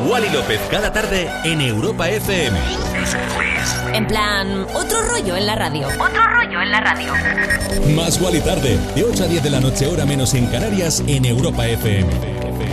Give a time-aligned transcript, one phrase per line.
[0.00, 2.58] Wally López cada tarde en Europa FM.
[3.94, 5.88] En plan, otro rollo en la radio.
[5.88, 7.12] Otro rollo en la radio.
[7.94, 11.24] Más Wally tarde, de 8 a 10 de la noche, hora menos en Canarias, en
[11.24, 12.10] Europa FM.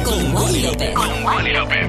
[0.04, 0.94] Con Wally López.
[0.94, 1.88] Con Wally López.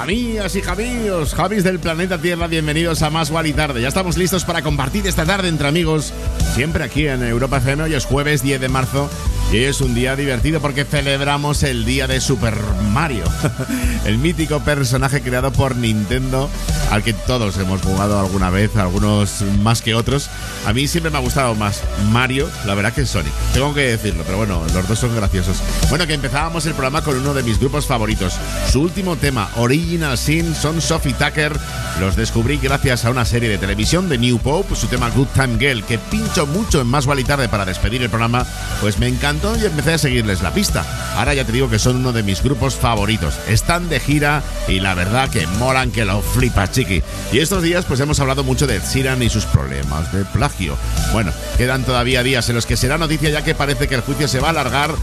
[0.00, 3.80] Amigas y Javíos, Javis del planeta Tierra, bienvenidos a Más Wally Tarde.
[3.80, 6.12] Ya estamos listos para compartir esta tarde entre amigos,
[6.54, 7.84] siempre aquí en Europa FM.
[7.84, 9.08] Hoy es jueves 10 de marzo
[9.52, 12.56] y es un día divertido porque celebramos el día de Super
[12.92, 13.24] Mario,
[14.04, 16.50] el mítico personaje creado por Nintendo,
[16.90, 20.28] al que todos hemos jugado alguna vez, algunos más que otros.
[20.66, 23.32] A mí siempre me ha gustado más Mario, la verdad que Sonic.
[23.52, 25.58] Tengo que decirlo, pero bueno, los dos son graciosos.
[25.88, 28.34] Bueno, que empezábamos el programa con uno de mis grupos favoritos.
[28.70, 31.52] Su último tema, Original Sin, son Sophie Tucker.
[32.00, 35.58] Los descubrí gracias a una serie de televisión de New Pope, su tema Good Time
[35.58, 38.44] Girl, que pincho mucho en Más y Tarde para despedir el programa,
[38.80, 39.08] pues me
[39.44, 40.86] y empecé a seguirles la pista.
[41.16, 43.34] Ahora ya te digo que son uno de mis grupos favoritos.
[43.46, 47.02] Están de gira y la verdad que molan que lo flipas, chiqui.
[47.30, 50.78] Y estos días pues hemos hablado mucho de Ed y sus problemas de plagio.
[51.12, 54.28] Bueno, quedan todavía días en los que será noticia ya que parece que el juicio
[54.28, 54.94] se va a alargar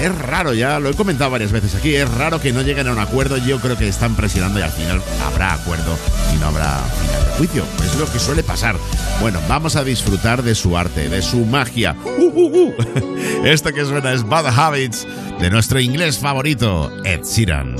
[0.00, 2.92] es raro, ya lo he comentado varias veces aquí, es raro que no lleguen a
[2.92, 3.36] un acuerdo.
[3.36, 5.98] Yo creo que están presionando y al final habrá acuerdo
[6.34, 7.64] y no habrá final de juicio.
[7.84, 8.76] Es lo que suele pasar.
[9.20, 11.96] Bueno, vamos a disfrutar de su arte, de su magia.
[12.04, 12.74] Uh, uh, uh.
[13.44, 15.06] Esto que suena es Bad Habits
[15.40, 17.76] de nuestro inglés favorito, Ed Sheeran.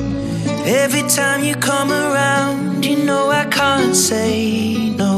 [0.67, 5.18] Every time you come around, you know I can't say no.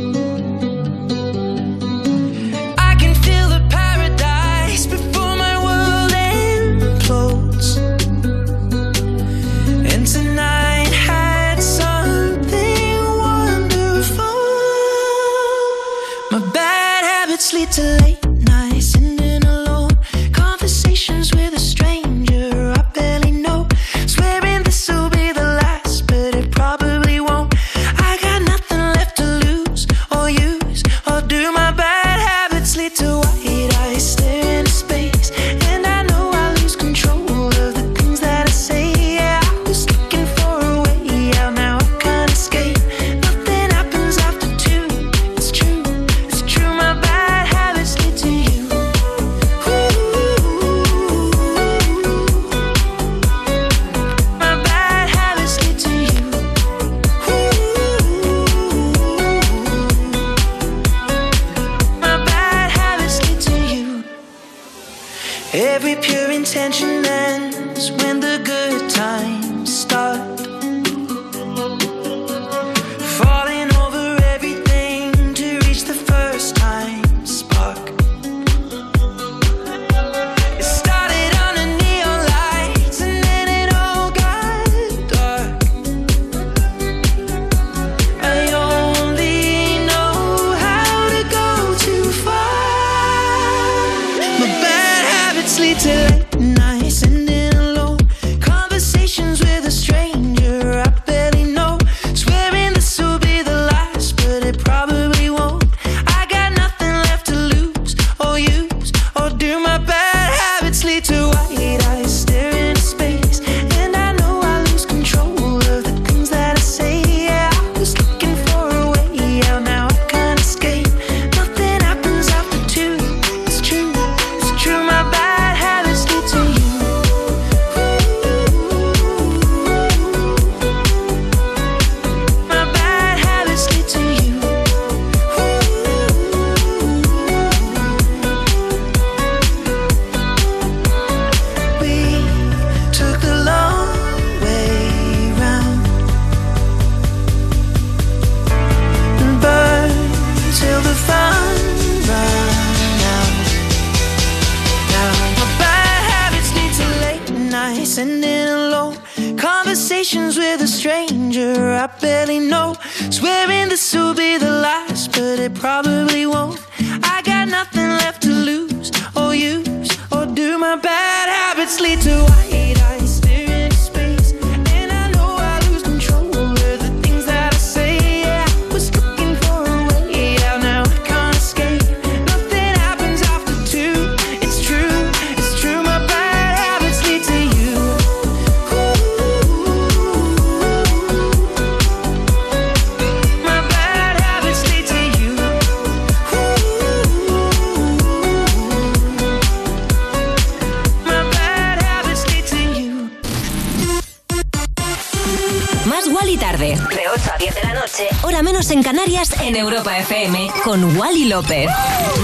[211.41, 211.69] López.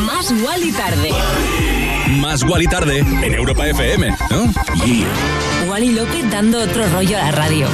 [0.06, 1.10] Más Wally tarde.
[2.20, 4.54] Más Wally tarde en Europa FM, ¿no?
[5.68, 7.68] Wally López dando otro rollo a la radio.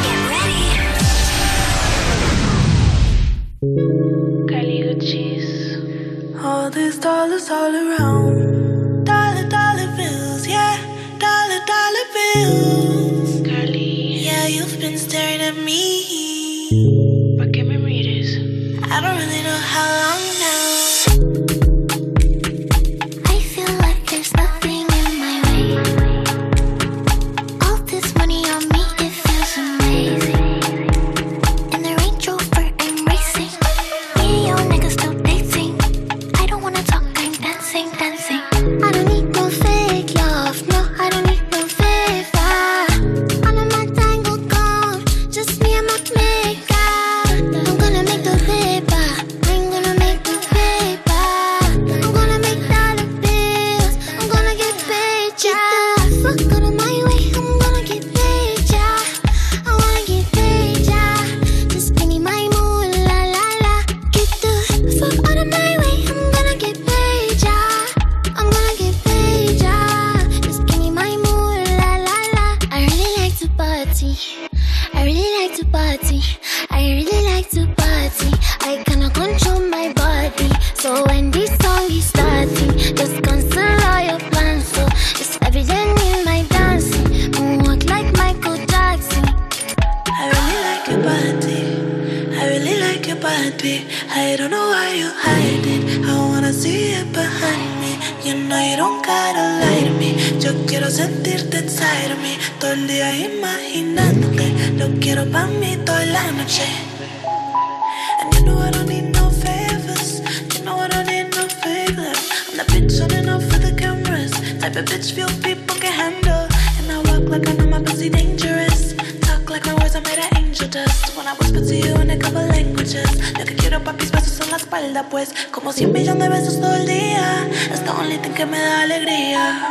[112.88, 114.32] Turning off for the cameras.
[114.60, 116.48] Type of bitch few people can handle.
[116.78, 118.94] And I walk like I know my pussy dangerous.
[119.22, 121.16] Talk like my words are made of angel dust.
[121.16, 123.10] When I whisper to you in a couple languages.
[123.38, 125.34] Lo que quiero pa' mis besos en la espalda, pues.
[125.52, 127.48] Como cien millón de besos todo el día.
[127.72, 129.62] Es the only thing que me da alegría.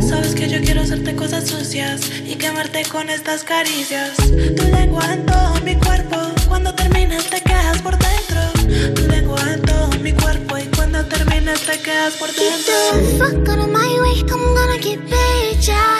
[0.00, 4.16] Sabes que yo quiero hacerte cosas sucias y quemarte con estas caricias.
[4.16, 8.40] Tu lengua en todo mi cuerpo, cuando terminas te quedas por dentro.
[8.94, 10.58] Tu lengua en todo mi cuerpo
[10.92, 12.74] no terminas te quedas por dentro.
[12.92, 15.98] Get the fuck out of my way, I'm gonna get paid, yeah.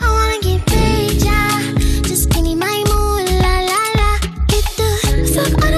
[0.00, 1.60] I wanna get paid, yeah.
[2.02, 4.18] Just give me my moon, la la la.
[4.48, 5.71] Get the fuck out of my way.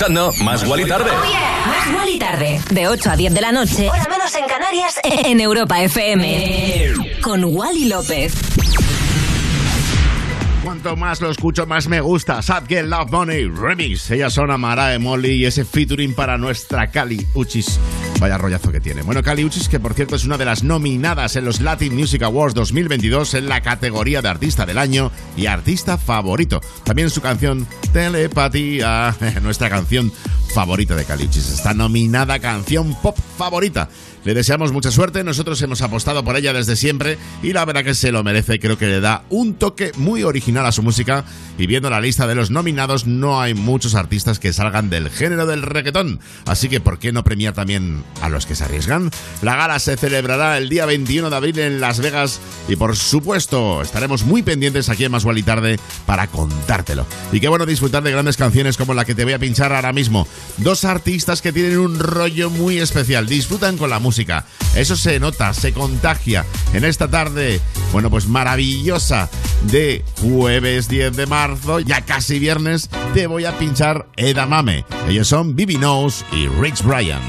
[0.00, 1.10] Escuchando Más Guali Tarde.
[1.10, 2.60] Oh, Más Guali Tarde.
[2.70, 3.90] De 8 a 10 de la noche.
[3.90, 4.98] Hora menos en Canarias.
[5.04, 7.20] En Europa FM.
[7.20, 8.32] Con Wally López.
[10.64, 12.40] Cuanto más lo escucho, más me gusta.
[12.40, 14.10] Sad Girl Love Money Remix.
[14.10, 17.78] Ellas son Amara Molly y ese featuring para nuestra Cali Uchis.
[18.20, 19.00] Vaya rollazo que tiene.
[19.00, 22.22] Bueno, Cali Uchis, que por cierto es una de las nominadas en los Latin Music
[22.22, 26.60] Awards 2022 en la categoría de Artista del Año y Artista Favorito.
[26.84, 30.12] También su canción Telepatía, nuestra canción
[30.52, 31.48] favorita de Cali Uchis.
[31.48, 33.88] Está nominada canción pop favorita.
[34.24, 37.94] Le deseamos mucha suerte, nosotros hemos apostado por ella desde siempre y la verdad que
[37.94, 41.24] se lo merece, creo que le da un toque muy original a su música.
[41.56, 45.46] Y viendo la lista de los nominados no hay muchos artistas que salgan del género
[45.46, 49.10] del reggaetón, así que ¿por qué no premiar también a los que se arriesgan?
[49.40, 52.40] La gala se celebrará el día 21 de abril en Las Vegas.
[52.68, 57.06] Y por supuesto estaremos muy pendientes aquí en Más y Tarde para contártelo.
[57.32, 59.92] Y qué bueno disfrutar de grandes canciones como la que te voy a pinchar ahora
[59.92, 60.26] mismo.
[60.58, 64.44] Dos artistas que tienen un rollo muy especial, disfrutan con la música música.
[64.74, 67.60] Eso se nota, se contagia en esta tarde,
[67.92, 69.30] bueno, pues maravillosa
[69.70, 74.84] de jueves 10 de marzo, ya casi viernes, te voy a pinchar Edamame.
[75.08, 77.20] Ellos son Bibi Knows y Rich Bryan.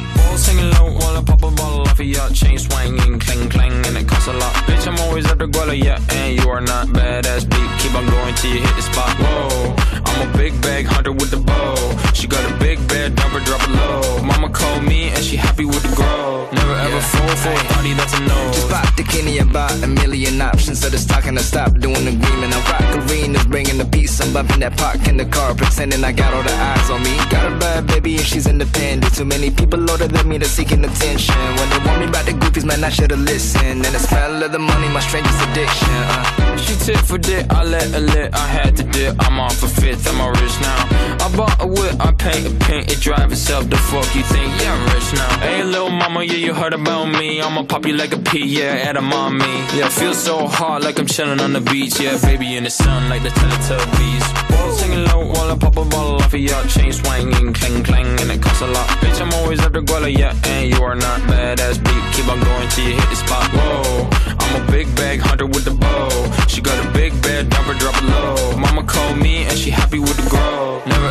[10.11, 10.19] And it costs a lot.
[10.19, 10.19] Bitch, I'm always after Guala, yeah, and you are not badass beat.
[10.19, 10.19] Keep on going till you hit the spot.
[10.19, 12.13] Whoa, I'm a big bag hunter with the bow.
[12.13, 14.23] She got a big bed, number drop it low.
[14.23, 16.49] Mama called me and she happy with the grow.
[16.51, 17.11] Never ever yeah.
[17.13, 18.51] fall for a party that's a no.
[18.53, 20.81] Just pop the Kenny about a million options.
[20.81, 22.53] So this talking to stop doing the agreement.
[22.53, 24.19] I rock arenas, bringing the peace.
[24.21, 27.15] I'm bumping that park in the car, pretending I got all the eyes on me.
[27.29, 29.15] Got a bad baby and she's independent.
[29.15, 31.35] Too many people older than me, they're seeking attention.
[31.57, 33.85] When they want me about the goofies, man, I should've listened.
[33.85, 35.89] And the smell of the money, my strangest addiction.
[35.89, 36.57] Uh.
[36.57, 38.33] She tip for dick, I let her lit.
[38.33, 41.20] I had to dip, I'm off for fifth, I'm a rich now.
[41.35, 43.69] Bought a whip, I paint a paint, it drive itself.
[43.69, 44.51] The fuck you think?
[44.61, 45.39] Yeah, I'm rich now.
[45.39, 47.41] Hey, little mama, yeah, you heard about me.
[47.41, 49.45] I'ma pop you like a pea, yeah, at a mommy.
[49.73, 52.00] Yeah, feel so hot like I'm chilling on the beach.
[52.00, 54.25] Yeah, baby in the sun like the Teletubbies.
[54.51, 58.19] Whoa, singing low while I pop a bottle off of your chain swinging, clang clang,
[58.19, 58.88] and it costs a lot.
[59.00, 62.03] Bitch, I'm always after Guala, yeah, and you are not badass beat.
[62.13, 63.47] Keep on going till you hit the spot.
[63.53, 66.09] Whoa, I'm a big bag hunter with the bow.
[66.47, 68.57] She got a big bed, never drop it low.
[68.57, 70.81] Mama called me and she happy with the grow.
[70.85, 71.07] Never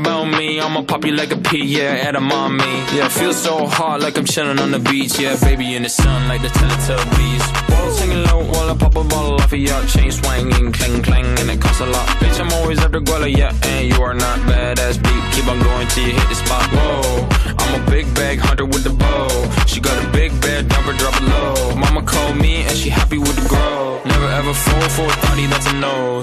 [0.00, 0.60] about me.
[0.60, 2.64] I'ma pop you like a pea, yeah, at a mommy.
[2.94, 5.18] Yeah, feel so hot like I'm chilling on the beach.
[5.18, 7.44] Yeah, baby in the sun like the Teletubbies.
[7.70, 11.26] Whoa, singing low while I pop a bottle off of your chain swinging, clang clang,
[11.40, 12.06] and it costs a lot.
[12.20, 15.22] Bitch, I'm always after Guala, yeah, and you are not badass beat.
[15.34, 16.64] Keep on going till you hit the spot.
[16.72, 19.28] Whoa, I'm a big bag hunter with the bow.
[19.66, 21.76] She got a big bed, never drop it low.
[21.76, 24.00] Mama called me and she happy with the grow.
[24.04, 26.22] Never ever fall for a thotty that's a no.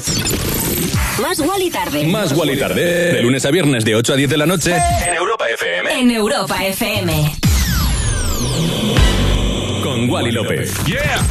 [1.21, 2.03] Más Wally tarde.
[2.05, 3.13] Más Wally tarde.
[3.13, 5.89] De lunes a viernes de 8 a 10 de la noche en Europa FM.
[5.89, 7.33] En Europa FM.
[9.81, 10.69] Con Wally López.
[10.85, 11.23] Yeah.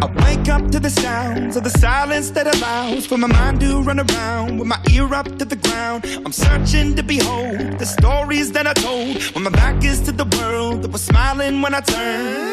[0.00, 3.82] I wake up to the sounds of the silence that allows for my mind to
[3.82, 6.04] run around with my ear up to the ground.
[6.24, 10.24] I'm searching to behold the stories that I told when my back is to the
[10.38, 12.52] world that was smiling when I turned.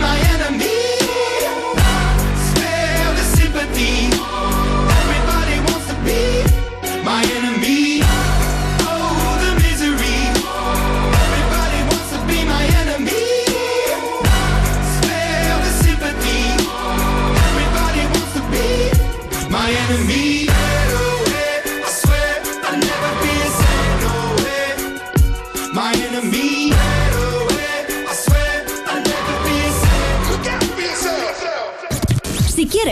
[0.00, 0.69] my enemy.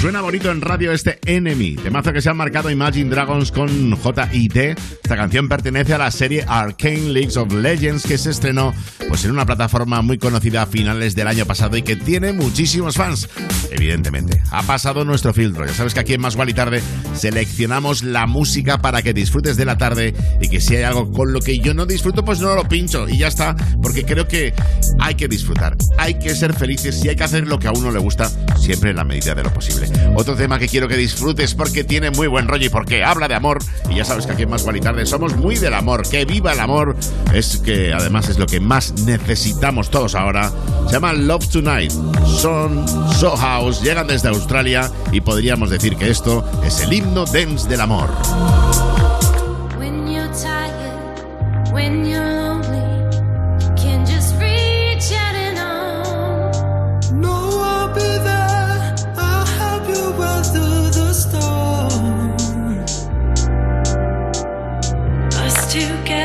[0.00, 4.70] Suena bonito en radio este Enemy, temazo que se ha marcado Imagine Dragons con J.I.T.
[4.70, 8.72] Esta canción pertenece a la serie Arcane Leagues of Legends que se estrenó
[9.08, 12.96] pues en una plataforma muy conocida a finales del año pasado y que tiene muchísimos
[12.96, 13.28] fans.
[13.70, 15.66] Evidentemente, ha pasado nuestro filtro.
[15.66, 19.66] Ya sabes que aquí en Más y Tarde seleccionamos la música para que disfrutes de
[19.66, 22.54] la tarde y que si hay algo con lo que yo no disfruto, pues no
[22.54, 24.54] lo pincho y ya está, porque creo que
[24.98, 27.90] hay que disfrutar, hay que ser felices y hay que hacer lo que a uno
[27.92, 29.89] le gusta, siempre en la medida de lo posible.
[30.14, 33.34] Otro tema que quiero que disfrutes porque tiene muy buen rollo y porque habla de
[33.34, 33.58] amor.
[33.88, 36.08] Y ya sabes que aquí en Más y Tarde somos muy del amor.
[36.08, 36.96] Que viva el amor.
[37.32, 40.50] Es que además es lo que más necesitamos todos ahora.
[40.86, 41.92] Se llama Love Tonight.
[42.26, 43.82] Son So House.
[43.82, 48.10] Llegan desde Australia y podríamos decir que esto es el himno dance del amor.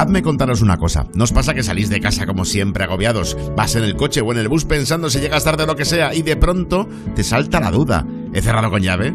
[0.00, 1.06] Dejadme contaros una cosa.
[1.12, 3.36] ¿Nos pasa que salís de casa como siempre agobiados?
[3.54, 5.84] Vas en el coche o en el bus pensando si llegas tarde o lo que
[5.84, 8.06] sea y de pronto te salta la duda.
[8.32, 9.14] he cerrado con llave,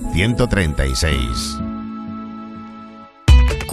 [0.13, 1.70] 136 136.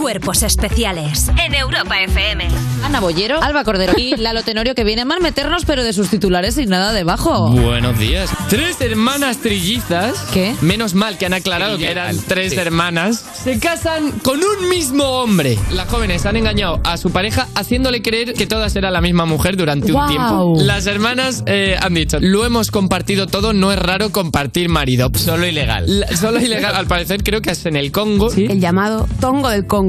[0.03, 2.47] Cuerpos especiales en Europa FM.
[2.85, 6.07] Ana Bollero, Alba Cordero y Lalo Tenorio que viene a mal meternos pero de sus
[6.09, 7.49] titulares sin nada debajo.
[7.49, 8.29] Buenos días.
[8.47, 10.17] Tres hermanas trillizas.
[10.33, 10.55] ¿Qué?
[10.61, 13.25] Menos mal que han aclarado que eran tres hermanas.
[13.43, 15.59] Se casan con un mismo hombre.
[15.73, 19.57] Las jóvenes han engañado a su pareja haciéndole creer que todas eran la misma mujer
[19.57, 20.55] durante un tiempo.
[20.59, 25.11] Las hermanas eh, han dicho, lo hemos compartido todo, no es raro compartir marido.
[25.13, 25.99] Solo ilegal.
[25.99, 28.31] La- solo ilegal, al parecer creo que es en el Congo.
[28.31, 29.88] El llamado tongo del Congo.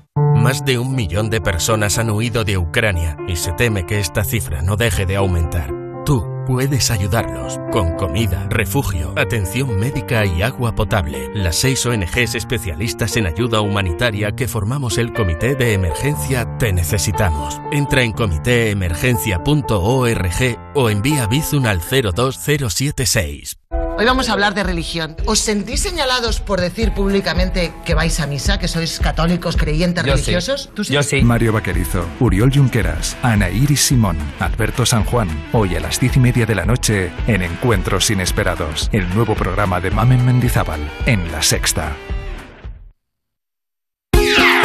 [0.41, 4.23] Más de un millón de personas han huido de Ucrania y se teme que esta
[4.23, 5.71] cifra no deje de aumentar.
[6.03, 11.29] Tú puedes ayudarlos con comida, refugio, atención médica y agua potable.
[11.35, 17.61] Las seis ONGs especialistas en ayuda humanitaria que formamos el Comité de Emergencia Te Necesitamos.
[17.71, 23.60] Entra en comitéemergencia.org o envía Bizun al 02076.
[24.01, 25.15] Hoy vamos a hablar de religión.
[25.27, 30.71] ¿Os sentís señalados por decir públicamente que vais a misa, que sois católicos creyentes religiosos?
[30.73, 31.21] ¿Tú sí?
[31.21, 35.29] Mario Vaquerizo, Uriol Junqueras, Ana Iris Simón, Alberto San Juan.
[35.53, 39.79] Hoy a las diez y media de la noche en Encuentros Inesperados, el nuevo programa
[39.79, 41.95] de Mamen Mendizábal en La Sexta.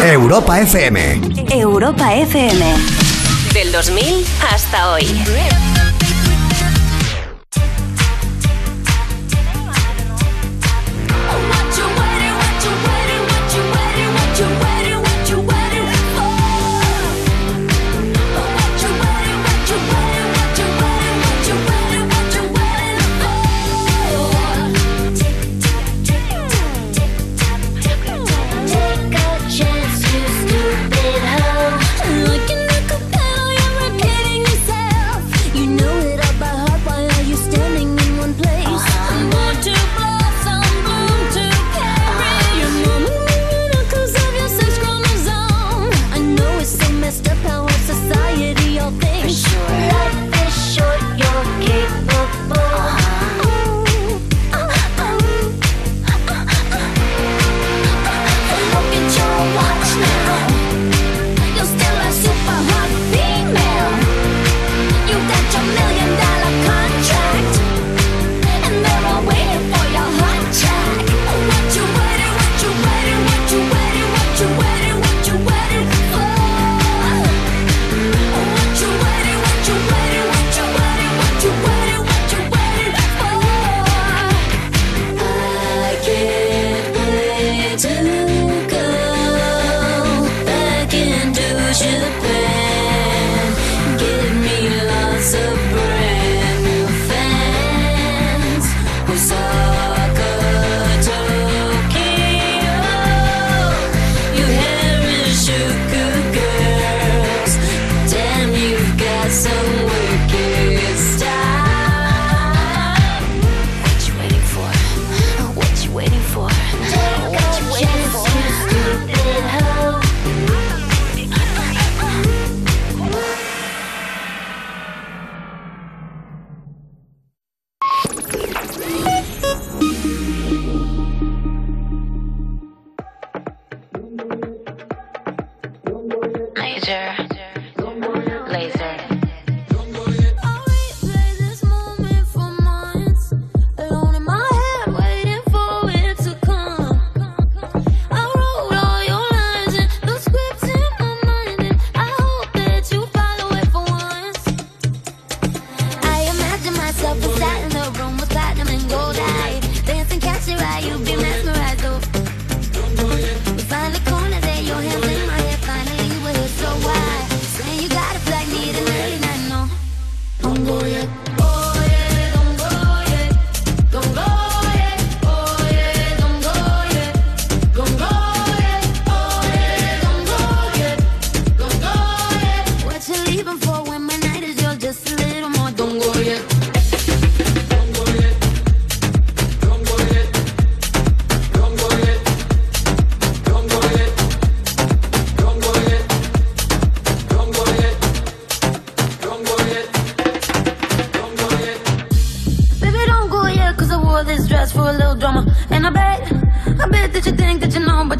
[0.00, 1.20] Europa FM.
[1.50, 2.74] Europa FM.
[3.52, 5.04] Del 2000 hasta hoy.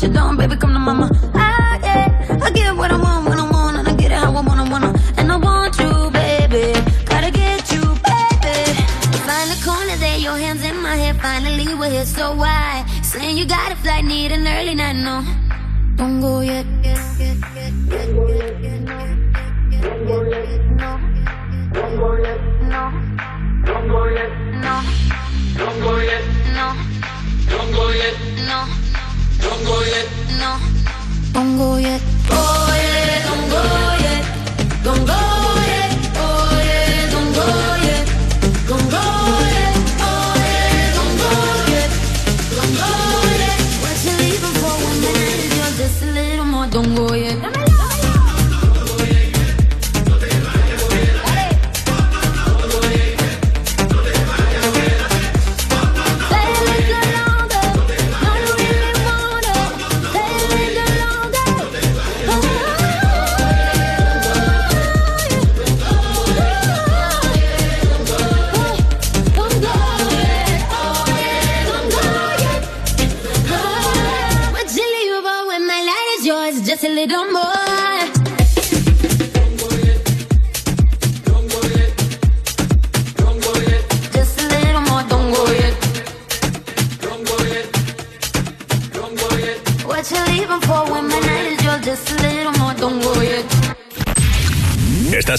[0.07, 1.11] You doing, baby, come to mama.
[1.35, 4.35] Ah, yeah, I get what I want when I want, and I get it how
[4.37, 4.95] I wanna, wanna.
[5.17, 6.73] And I want you, baby,
[7.07, 8.57] gotta get you, baby.
[9.27, 12.85] Find the corner there, your hands in my hair, finally we're here, so why?
[13.03, 15.25] Saying you got a flight, need an early night, no.
[15.97, 16.67] Don't go yet.
[17.89, 18.66] Don't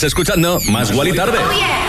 [0.07, 1.37] escuchando Más Guali Tarde.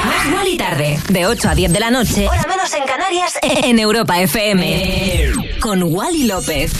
[0.05, 3.79] Más Guali Tarde, de 8 a 10 de la noche, hora menos en Canarias, en
[3.79, 5.33] Europa FM.
[5.61, 6.73] Con Wally López.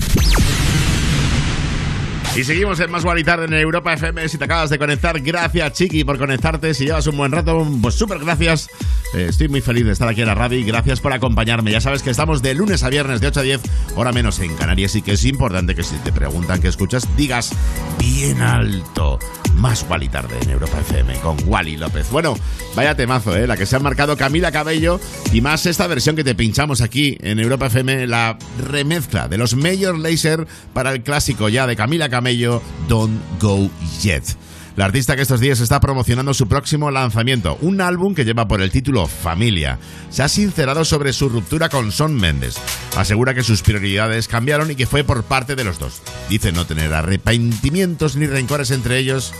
[2.37, 4.29] Y seguimos en Más Guali Tarde en Europa FM.
[4.29, 6.75] Si te acabas de conectar, gracias Chiqui por conectarte.
[6.75, 8.69] Si llevas un buen rato, pues súper gracias.
[9.15, 11.73] Eh, estoy muy feliz de estar aquí en la radio y gracias por acompañarme.
[11.73, 13.61] Ya sabes que estamos de lunes a viernes de 8 a 10,
[13.97, 17.53] hora menos en Canarias y que es importante que si te preguntan qué escuchas, digas
[17.99, 19.19] bien alto.
[19.59, 22.11] Más Wally Tarde en Europa FM con Wally López.
[22.11, 22.37] Bueno,
[22.75, 23.47] vaya temazo, ¿eh?
[23.47, 25.01] La que se ha marcado Camila Cabello
[25.33, 28.39] y más esta versión que te pinchamos aquí en Europa FM, la
[28.71, 33.69] remezcla de los Major Laser para el clásico ya de Camila Cabello, Don't Go
[34.01, 34.48] Yet.
[34.79, 38.63] La artista que estos días está promocionando su próximo lanzamiento, un álbum que lleva por
[38.63, 39.81] el título Familia.
[40.09, 42.55] Se ha sincerado sobre su ruptura con Son Méndez.
[42.97, 46.01] Asegura que sus prioridades cambiaron y que fue por parte de los dos.
[46.29, 49.35] Dice no tener arrepentimientos ni rencores entre ellos.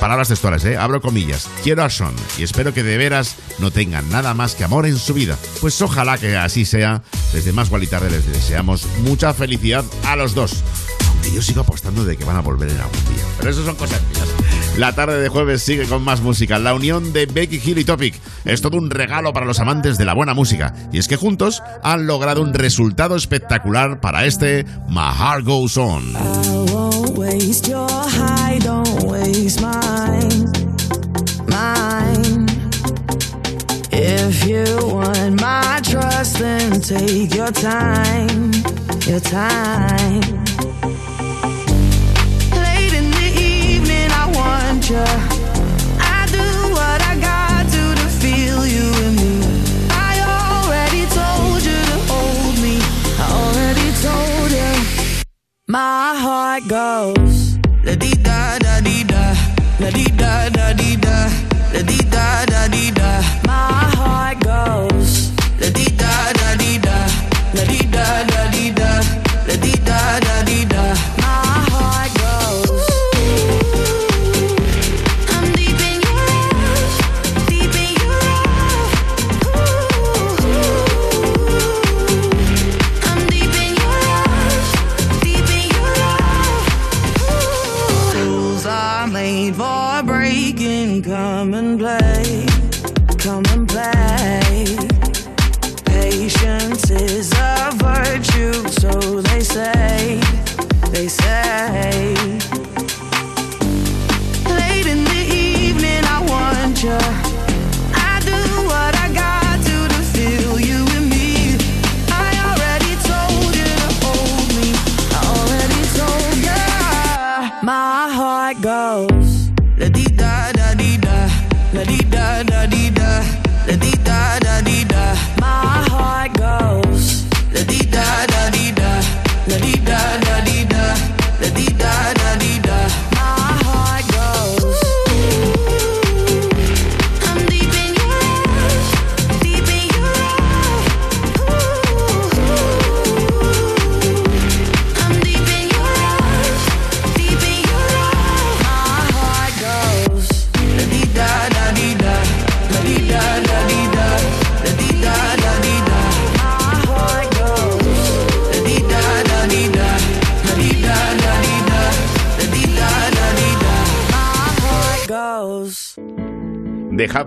[0.00, 0.78] Palabras textuales, ¿eh?
[0.78, 1.50] Abro comillas.
[1.62, 4.96] Quiero a Son y espero que de veras no tengan nada más que amor en
[4.96, 5.36] su vida.
[5.60, 7.02] Pues ojalá que así sea.
[7.34, 10.64] Desde Más Gual les deseamos mucha felicidad a los dos.
[11.10, 13.22] Aunque yo sigo apostando de que van a volver en algún día.
[13.36, 14.41] Pero eso son cosas mías.
[14.76, 16.58] La tarde de jueves sigue con más música.
[16.58, 20.06] La unión de Becky Hill y Topic es todo un regalo para los amantes de
[20.06, 20.74] la buena música.
[20.92, 26.14] Y es que juntos han logrado un resultado espectacular para este My Heart Goes On.
[33.94, 38.50] If you want my trust, then take your time,
[39.06, 40.51] your time.
[44.94, 49.40] I do what I got to to feel you in me.
[49.88, 52.76] I already told you to hold me.
[53.18, 55.24] I already told you.
[55.66, 59.34] My heart goes la di da da di da,
[59.80, 61.30] la di da da di da,
[61.72, 63.22] la di da da di da.
[63.46, 63.91] My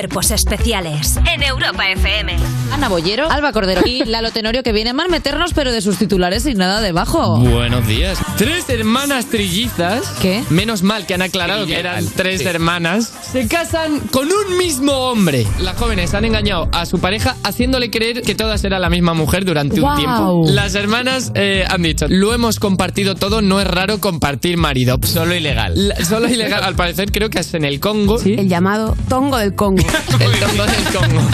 [0.00, 2.34] Cuerpos especiales en Europa FM.
[2.72, 6.44] Ana Bollero, Alba Cordero y Lalo Tenorio que viene mal meternos pero de sus titulares
[6.44, 7.36] sin nada debajo.
[7.38, 8.18] Buenos días.
[8.38, 10.06] Tres hermanas trillizas.
[10.22, 10.42] ¿Qué?
[10.48, 13.12] Menos mal que han aclarado que eran tres hermanas.
[13.30, 15.46] Se casan con un mismo hombre.
[15.58, 19.44] Las jóvenes han engañado a su pareja haciéndole creer que todas eran la misma mujer
[19.44, 20.44] durante un tiempo.
[20.46, 24.98] Las hermanas eh, han dicho, lo hemos compartido todo, no es raro compartir marido.
[25.02, 25.92] Solo ilegal.
[26.08, 26.64] solo ilegal.
[26.64, 28.18] Al parecer creo que es en el Congo.
[28.24, 29.89] El llamado tongo del Congo.
[30.20, 31.28] el tongo del Congo.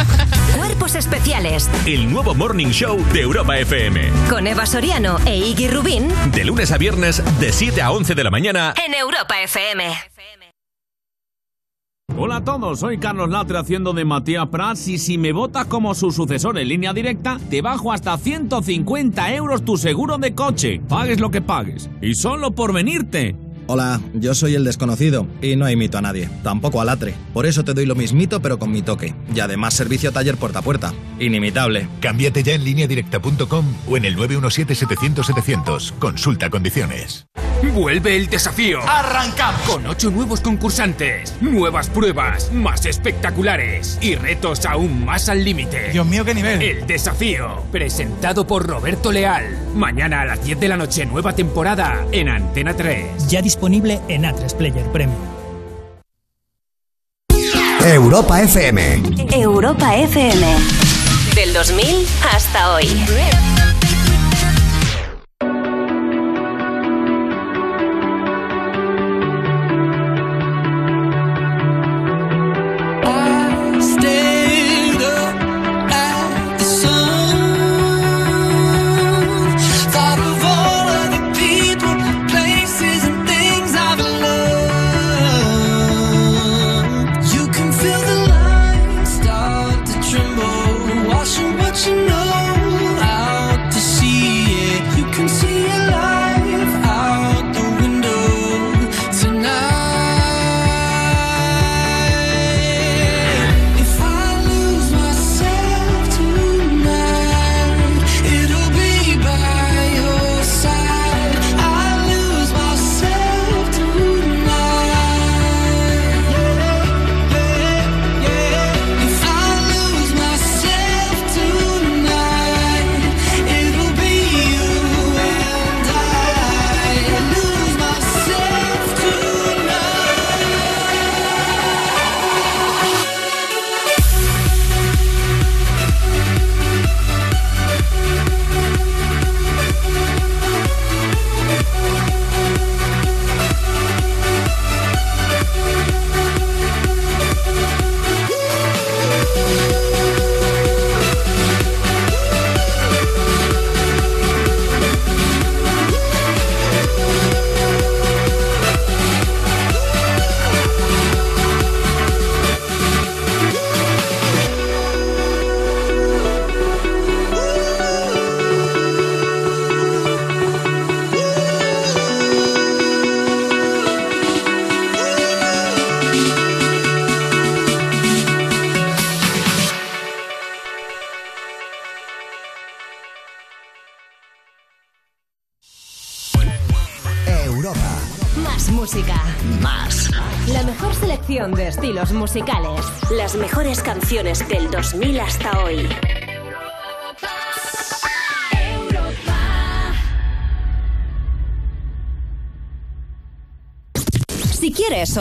[0.57, 4.11] Cuerpos especiales El nuevo Morning Show de Europa FM.
[4.31, 8.25] con Eva Soriano e Iggy Rubín De lunes a viernes, de 7 a 11 de
[8.25, 8.75] la mañana.
[8.87, 9.85] en Europa FM.
[12.19, 15.95] Hola a todos, soy Carlos Latre haciendo de Matías Prats y si me votas como
[15.95, 20.81] su sucesor en línea directa, te bajo hasta 150 euros tu seguro de coche.
[20.89, 21.91] Pagues lo que pagues.
[22.01, 23.37] Y solo por venirte.
[23.69, 27.15] Hola, yo soy el desconocido y no imito a nadie, tampoco a Latre.
[27.33, 29.15] Por eso te doy lo mismito pero con mi toque.
[29.35, 30.95] Y además servicio taller puerta a puerta.
[31.19, 31.89] Inimitable.
[32.01, 35.93] Cámbiate ya en lineadirecta.com o en el 917-700-700.
[35.99, 37.27] Consulta condiciones.
[37.63, 38.81] Vuelve el desafío.
[38.87, 45.91] Arrancamos con ocho nuevos concursantes, nuevas pruebas, más espectaculares y retos aún más al límite.
[45.93, 46.63] Dios mío, qué nivel.
[46.63, 49.45] El desafío, presentado por Roberto Leal.
[49.75, 53.29] Mañana a las 10 de la noche, nueva temporada en Antena 3.
[53.29, 55.19] Ya disponible en A3 Player Premium.
[57.85, 59.03] Europa FM.
[59.33, 60.57] Europa FM.
[61.35, 62.87] Del 2000 hasta hoy.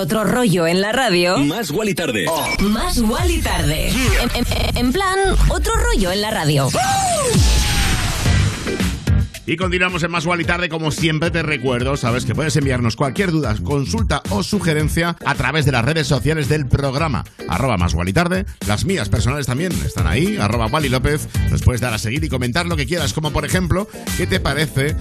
[0.06, 2.26] Otro rollo en la radio, Más Wally Tarde.
[2.60, 3.90] más Wally tarde.
[3.90, 5.18] En, en- en plan,
[5.50, 6.70] otro rollo en la radio.
[9.48, 12.96] Y continuamos en Más Gual y Tarde, como siempre te recuerdo, sabes que puedes enviarnos
[12.96, 17.24] cualquier duda, consulta o sugerencia a través de las redes sociales del programa.
[17.48, 21.80] Arroba Más y Tarde, las mías personales también están ahí, arroba Wally López, nos puedes
[21.82, 23.88] dar a seguir y comentar lo que quieras, como por ejemplo,
[24.18, 24.96] ¿qué te parece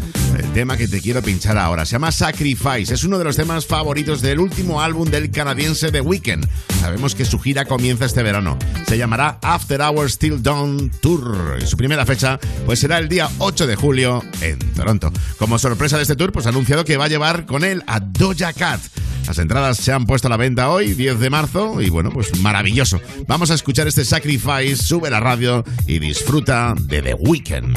[0.55, 1.85] tema que te quiero pinchar ahora?
[1.85, 6.01] Se llama Sacrifice, es uno de los temas favoritos del último álbum del canadiense The
[6.01, 6.47] Weeknd.
[6.81, 8.57] Sabemos que su gira comienza este verano.
[8.87, 11.59] Se llamará After Hours Till Dawn Tour.
[11.61, 15.13] Y su primera fecha pues será el día 8 de julio en Toronto.
[15.39, 17.99] Como sorpresa de este tour, pues ha anunciado que va a llevar con él a
[17.99, 18.81] Doja Cat.
[19.27, 22.39] Las entradas se han puesto a la venta hoy, 10 de marzo, y bueno, pues
[22.39, 23.01] maravilloso.
[23.27, 27.77] Vamos a escuchar este Sacrifice, sube la radio y disfruta de The Weeknd.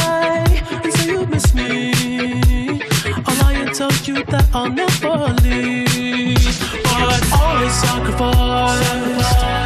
[4.15, 6.59] you that I'll never leave.
[6.83, 9.60] But always sacrifice your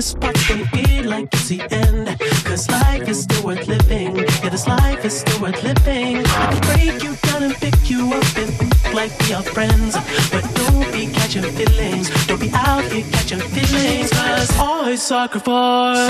[0.00, 2.08] parts when you feel like it's the end.
[2.44, 4.16] Cause life is still worth living.
[4.16, 6.24] Yeah, this life is still worth living.
[6.24, 9.94] I can break you down and pick you up and like we are friends.
[10.32, 12.08] But don't be catching feelings.
[12.26, 14.10] Don't be out here catching feelings.
[14.10, 16.08] Cause I sacrifice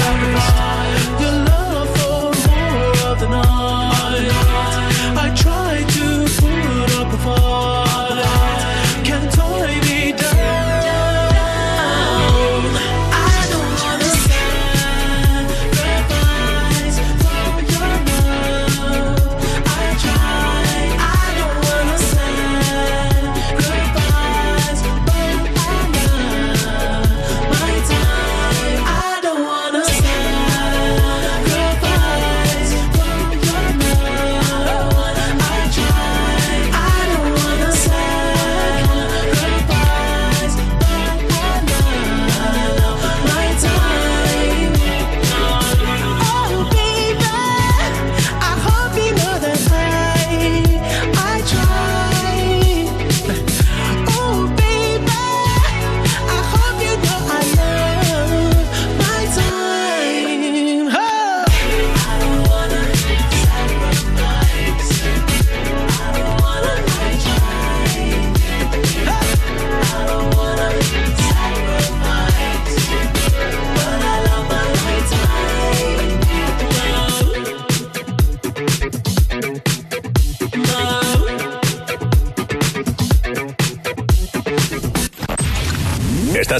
[1.21, 4.31] your love for more of the night.
[5.25, 6.05] I try to
[6.41, 7.90] put up a fight.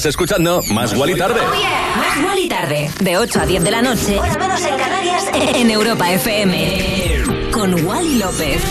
[0.01, 1.41] Estás escuchando Más Gual y Tarde.
[1.95, 5.25] Más Gual y Tarde, de 8 a 10 de la noche, hora menos en Canarias,
[5.31, 7.51] en Europa FM.
[7.51, 8.63] Con Wally López.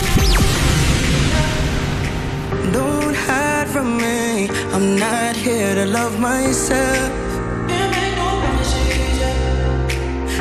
[2.73, 4.49] Don't hide from me.
[4.73, 7.09] I'm not here to love myself.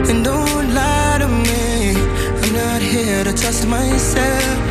[0.09, 1.95] And don't lie to me.
[2.43, 4.70] I'm not here to trust myself.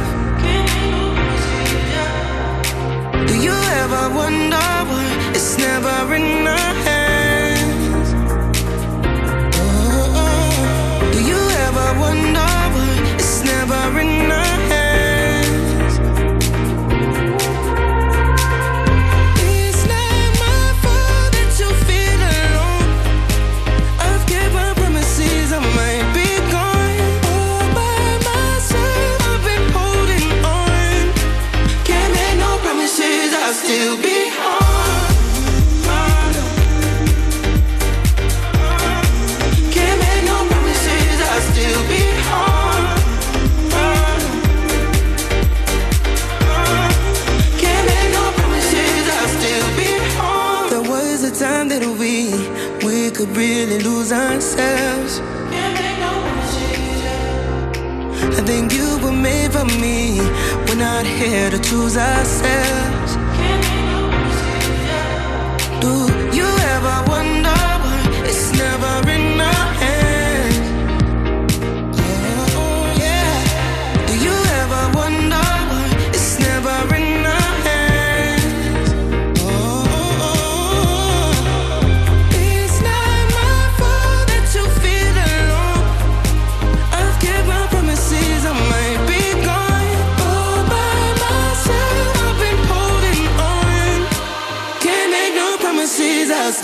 [59.66, 60.20] Me.
[60.66, 62.99] We're not here to choose ourselves.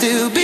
[0.06, 0.35] Still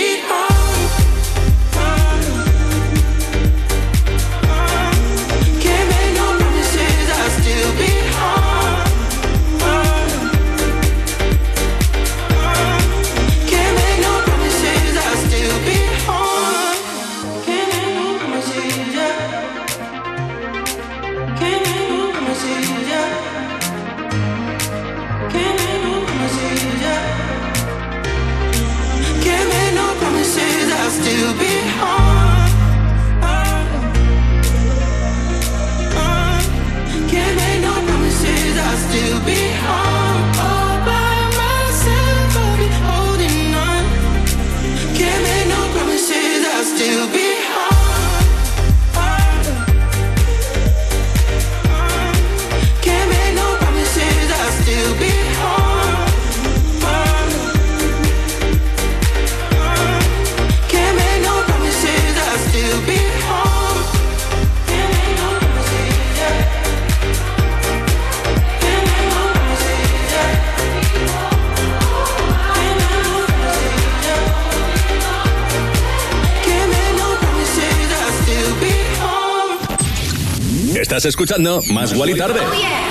[81.03, 82.39] Estás escuchando Más Guali Tarde.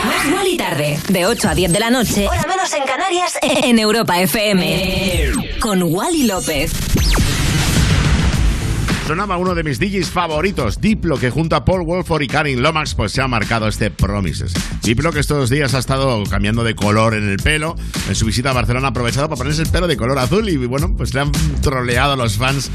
[0.04, 3.78] Más Guali Tarde, de 8 a 10 de la noche, hora menos en Canarias, en
[3.78, 5.30] Europa FM.
[5.58, 6.72] Con Wally López.
[9.06, 12.94] Sonaba uno de mis DJs favoritos, Diplo, que junto a Paul Wolford y Karin Lomax
[12.94, 14.52] pues se ha marcado este Promises.
[14.82, 17.76] Diplo que estos días ha estado cambiando de color en el pelo.
[18.08, 20.58] En su visita a Barcelona ha aprovechado para ponerse el pelo de color azul y
[20.58, 21.32] bueno, pues le han
[21.62, 22.70] troleado a los fans.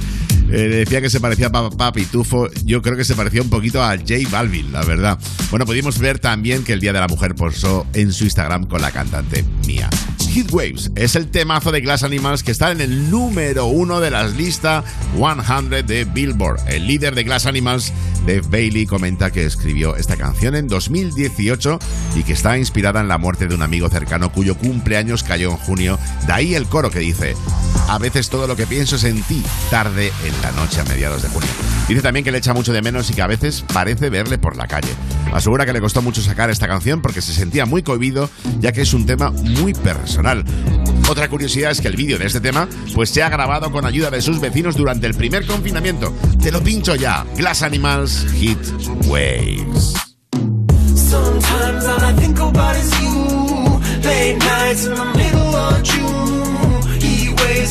[0.49, 2.49] Eh, decía que se parecía a Papá Pitufo.
[2.65, 5.19] Yo creo que se parecía un poquito a J Balvin, la verdad.
[5.49, 8.81] Bueno, pudimos ver también que el Día de la Mujer posó en su Instagram con
[8.81, 9.89] la cantante Mia.
[10.37, 14.11] Heat Waves es el temazo de Glass Animals que está en el número uno de
[14.11, 14.85] las listas
[15.15, 16.59] 100 de Billboard.
[16.67, 17.91] El líder de Glass Animals,
[18.25, 21.79] Dave Bailey, comenta que escribió esta canción en 2018
[22.15, 25.57] y que está inspirada en la muerte de un amigo cercano cuyo cumpleaños cayó en
[25.57, 25.97] junio.
[26.27, 27.35] De ahí el coro que dice:
[27.88, 31.21] A veces todo lo que pienso es en ti, tarde en la noche a mediados
[31.21, 31.49] de junio.
[31.88, 34.57] Dice también que le echa mucho de menos y que a veces parece verle por
[34.57, 34.89] la calle.
[35.33, 38.29] Asegura que le costó mucho sacar esta canción porque se sentía muy cohibido,
[38.59, 40.43] ya que es un tema muy personal.
[41.09, 44.09] Otra curiosidad es que el vídeo de este tema pues se ha grabado con ayuda
[44.09, 46.13] de sus vecinos durante el primer confinamiento.
[46.43, 47.25] Te lo pincho ya.
[47.38, 48.59] Glass Animals Hit
[49.05, 49.93] Waves.
[50.93, 52.38] Sometimes I think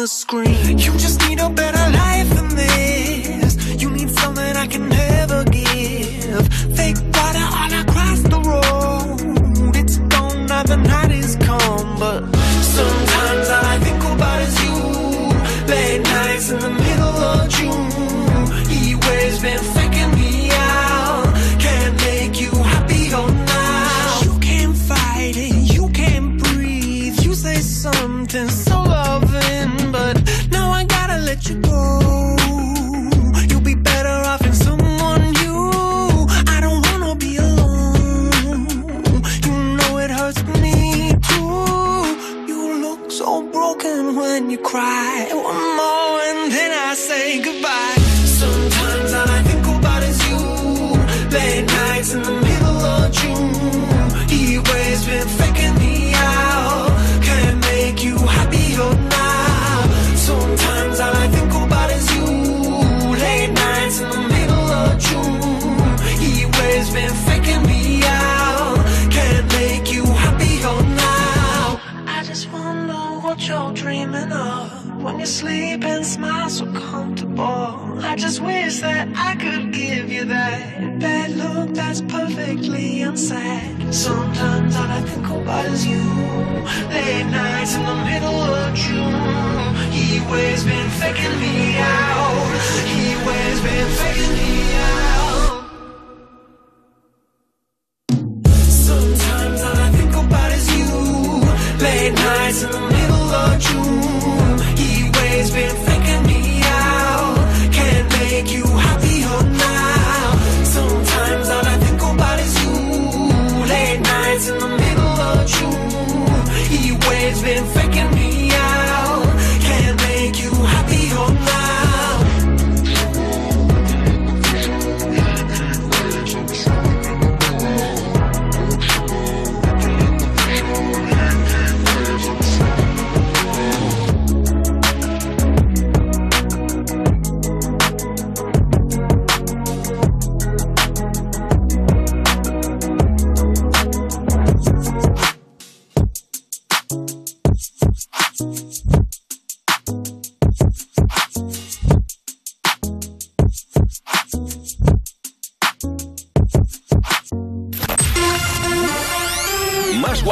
[0.00, 0.78] the screen.
[0.78, 2.49] You just need a better life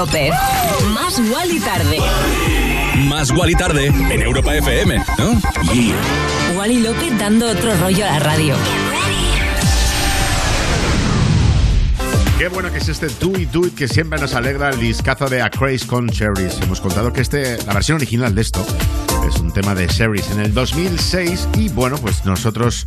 [0.00, 0.32] López.
[0.94, 1.98] Más Wally Tarde.
[3.06, 5.38] Más Wally Tarde en Europa FM, ¿no?
[5.74, 5.94] Yeah.
[6.56, 8.54] Wally López dando otro rollo a la radio.
[12.38, 15.28] Qué bueno que es este Do It Do It que siempre nos alegra el discazo
[15.28, 16.58] de A Craze con Cherries.
[16.62, 18.64] Hemos contado que este, la versión original de esto
[19.28, 22.86] es un tema de Cherries en el 2006 y bueno, pues nosotros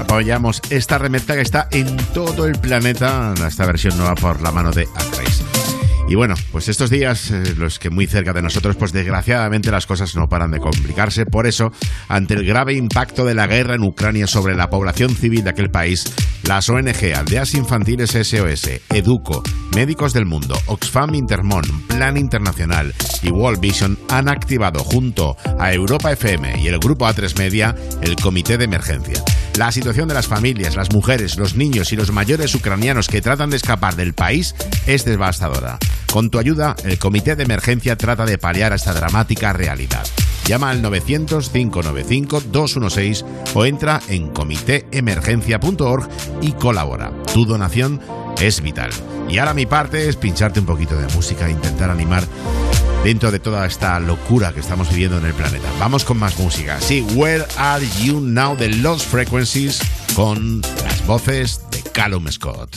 [0.00, 4.70] apoyamos esta remezcla que está en todo el planeta, esta versión nueva por la mano
[4.70, 5.73] de A Craze.
[6.06, 9.86] Y bueno, pues estos días, eh, los que muy cerca de nosotros, pues desgraciadamente las
[9.86, 11.24] cosas no paran de complicarse.
[11.24, 11.72] Por eso,
[12.08, 15.70] ante el grave impacto de la guerra en Ucrania sobre la población civil de aquel
[15.70, 16.04] país,
[16.46, 19.42] las ONG Aldeas Infantiles SOS, Educo,
[19.74, 26.12] Médicos del Mundo, Oxfam Intermon, Plan Internacional y World Vision han activado junto a Europa
[26.12, 29.22] FM y el grupo A3 Media el Comité de Emergencia.
[29.56, 33.50] La situación de las familias, las mujeres, los niños y los mayores ucranianos que tratan
[33.50, 34.54] de escapar del país
[34.86, 35.78] es devastadora.
[36.12, 40.06] Con tu ayuda, el Comité de Emergencia trata de paliar esta dramática realidad.
[40.46, 43.24] Llama al 900-595-216
[43.54, 46.08] o entra en comitéemergencia.org
[46.42, 47.10] y colabora.
[47.32, 48.00] Tu donación
[48.40, 48.90] es vital.
[49.28, 52.24] Y ahora mi parte es pincharte un poquito de música e intentar animar
[53.04, 55.68] dentro de toda esta locura que estamos viviendo en el planeta.
[55.78, 56.80] Vamos con más música.
[56.80, 59.80] Sí, Where Are You Now de Lost Frequencies
[60.14, 62.76] con las voces de Callum Scott.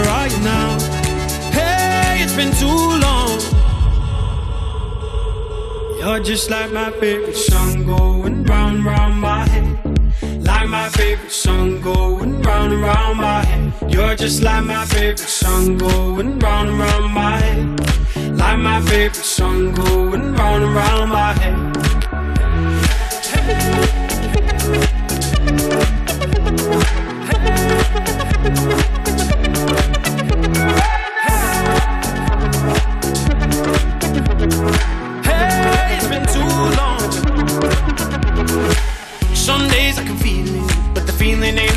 [0.00, 0.78] Where are you now?
[1.52, 3.38] Hey, it's been too long.
[5.98, 9.78] You're just like my favorite song going round, round my head.
[10.42, 13.92] Like my favorite song going round and round my head.
[13.92, 18.38] You're just like my favorite song going round and round my head.
[18.38, 21.76] Like my favorite song going round and round my head.
[26.56, 26.99] Hey,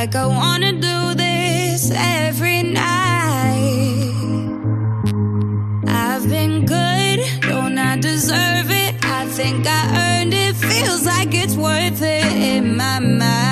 [0.00, 3.09] like I wanna do this every night.
[12.80, 13.49] My mind.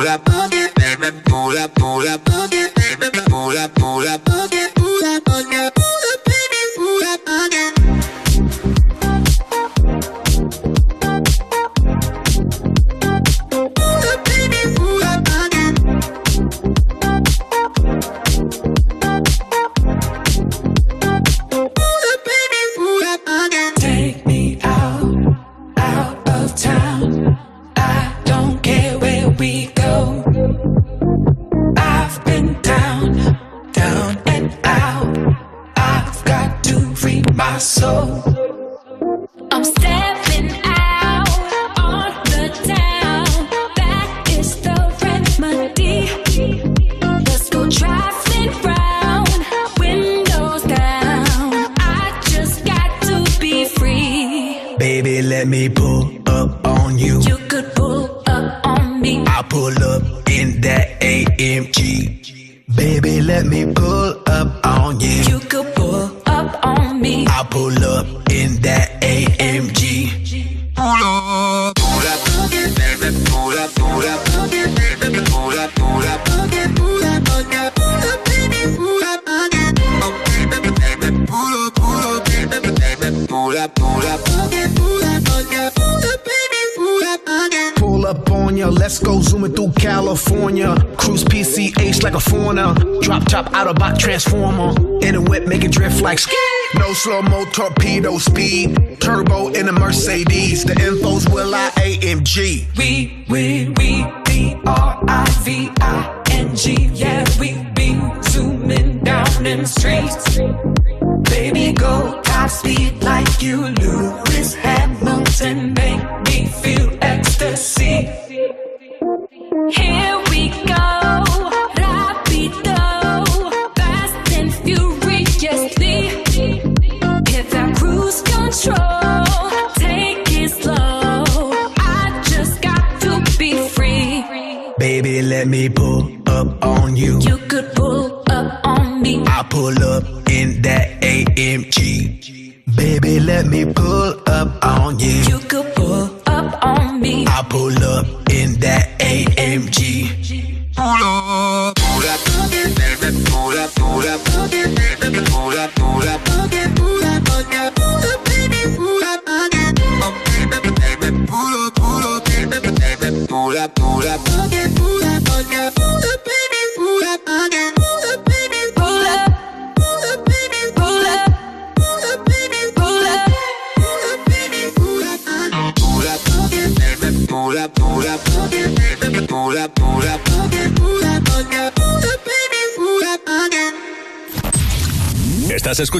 [0.00, 0.30] Pull up,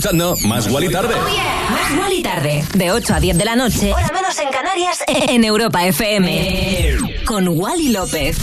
[0.01, 1.14] escuchando Más Guali Tarde.
[1.14, 2.64] Más Guali y Tarde.
[2.74, 3.92] De 8 a 10 de la noche.
[3.92, 5.05] Hora menos en Canarias.
[5.28, 6.96] En Europa FM.
[7.26, 8.38] Con Wally López.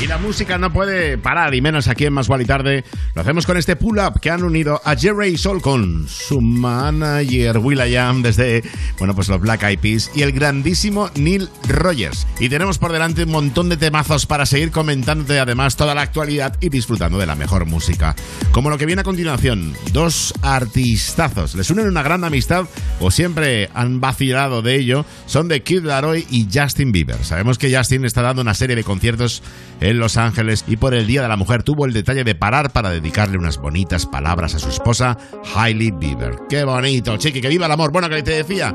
[0.00, 2.84] Y la música no puede parar, y menos aquí en Más Guali Tarde.
[3.14, 8.22] Lo hacemos con este pull-up que han unido a Jerry Sol con su manager Will.i.am
[8.22, 8.62] desde,
[8.98, 12.26] bueno, pues los Black Eyed Peas y el grandísimo Neil Rogers.
[12.40, 16.56] Y tenemos por delante un montón de temazos para seguir comentándote además toda la actualidad
[16.60, 18.14] y disfrutando de la mejor música.
[18.52, 21.54] Como lo que viene a continuación, dos artistazos.
[21.54, 22.66] Les unen una gran amistad
[23.00, 25.04] o siempre han vacilado de ello.
[25.26, 27.22] Son de Kid Laroi y Justin Bieber.
[27.24, 29.42] Sabemos que Justin está dando una serie de conciertos
[29.80, 32.72] en Los Ángeles y por el Día de la Mujer tuvo el detalle de parar
[32.72, 35.18] para dedicarle unas bonitas palabras a su esposa,
[35.54, 36.36] Hailey Bieber.
[36.48, 37.40] ¡Qué bonito, chiqui!
[37.40, 37.92] ¡Que viva el amor!
[37.92, 38.74] Bueno, que te decía,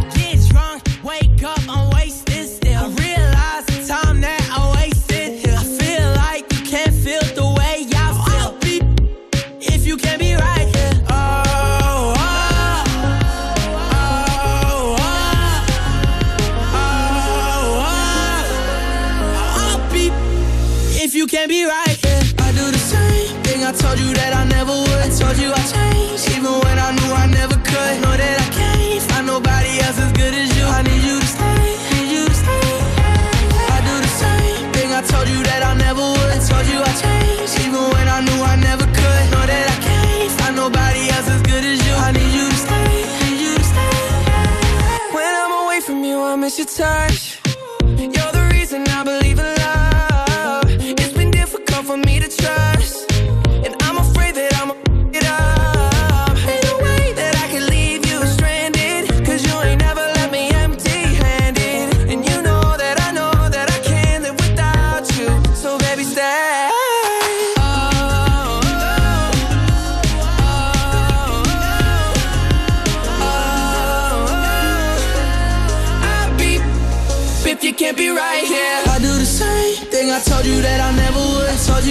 [46.51, 47.40] from you, I miss your touch.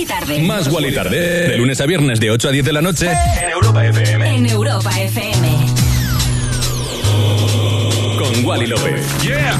[0.00, 0.38] Más Wally Tarde.
[0.40, 1.48] Más Guali Tarde.
[1.48, 3.10] De lunes a viernes de 8 a 10 de la noche.
[3.10, 4.36] En Europa FM.
[4.36, 5.48] En Europa FM.
[8.18, 9.04] Con Wally López.
[9.22, 9.58] Yeah.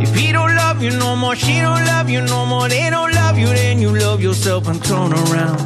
[0.00, 3.14] If he don't love you no more, she don't love you no more, they don't
[3.14, 5.58] love you, then you love yourself and turn around.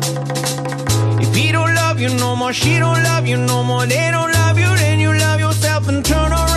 [1.20, 4.32] If he don't love you no more, she don't love you no more, they don't
[4.32, 6.47] love you, then you love yourself and turn around.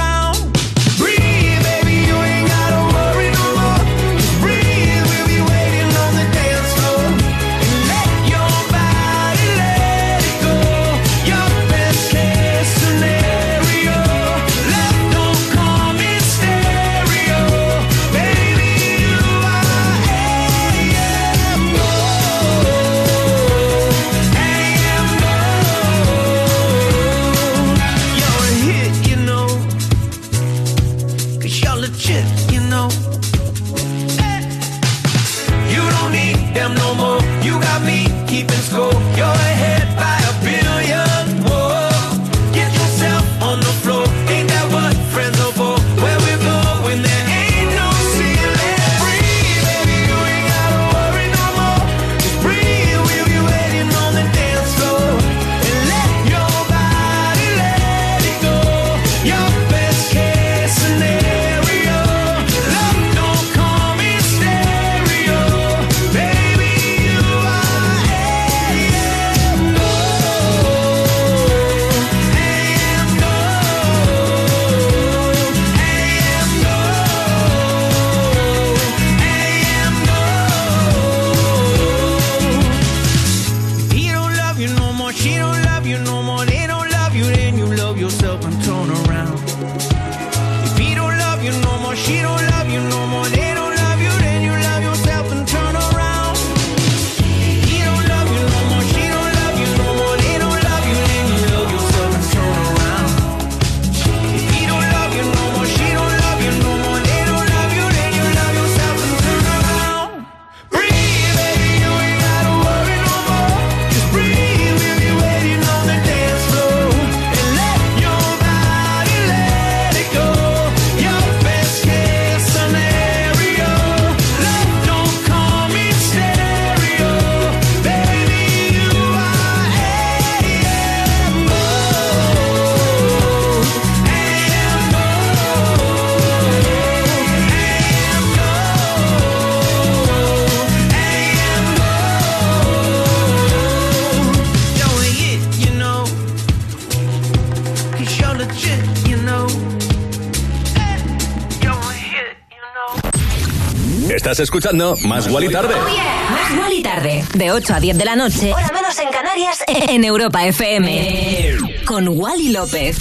[154.42, 155.76] Escuchando Más Guali Tarde.
[155.76, 157.24] Más Guali y Tarde.
[157.34, 158.54] De 8 a 10 de la noche.
[158.54, 159.64] Hora menos en Canarias.
[159.90, 161.58] En Europa FM.
[161.86, 162.98] Con Wally López.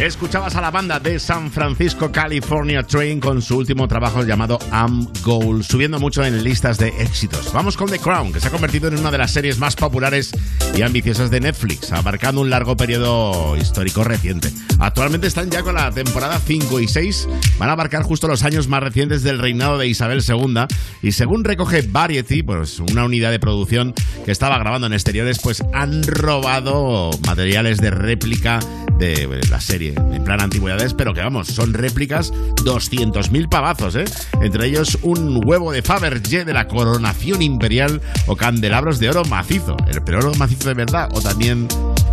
[0.00, 5.06] Escuchabas a la banda de San Francisco, California Train con su último trabajo llamado Am
[5.22, 7.52] Goal, subiendo mucho en listas de éxitos.
[7.52, 10.32] Vamos con The Crown, que se ha convertido en una de las series más populares
[10.74, 14.50] y ambiciosas de Netflix, abarcando un largo periodo histórico reciente.
[14.82, 18.66] Actualmente están ya con la temporada 5 y 6, van a abarcar justo los años
[18.66, 20.64] más recientes del reinado de Isabel II
[21.02, 25.62] y según recoge Variety, pues una unidad de producción que estaba grabando en exteriores, pues
[25.72, 28.58] han robado materiales de réplica
[28.98, 34.04] de la serie, en plan antigüedades, pero que vamos, son réplicas 200.000 pavazos, ¿eh?
[34.40, 39.76] Entre ellos un huevo de Fabergé de la coronación imperial o candelabros de oro macizo.
[39.86, 41.68] El oro macizo de verdad o también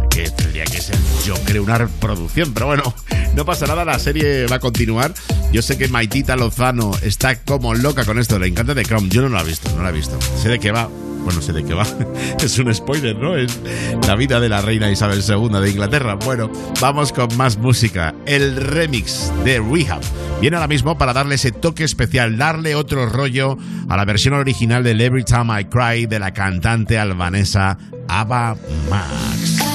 [0.10, 2.54] que tendría que ser, yo creo, una producción.
[2.54, 2.94] Pero bueno,
[3.36, 5.14] no pasa nada, la serie va a continuar.
[5.52, 9.10] Yo sé que Maitita Lozano está como loca con esto, le encanta The Crown.
[9.10, 10.18] Yo no la he visto, no la he visto.
[10.42, 10.90] Sé de qué va.
[11.24, 11.86] Bueno, sé de qué va.
[12.40, 13.36] Es un spoiler, ¿no?
[13.36, 13.60] Es
[14.08, 16.16] la vida de la reina Isabel II de Inglaterra.
[16.16, 16.50] Bueno,
[16.80, 18.16] vamos con más música.
[18.26, 20.02] El remix de Rehab
[20.42, 23.58] viene ahora mismo para darle ese toque especial, darle otro rollo
[23.90, 27.78] a la versión original del Every Time I Cry de la cantante albanesa
[28.08, 28.56] Ava
[28.90, 29.69] Max.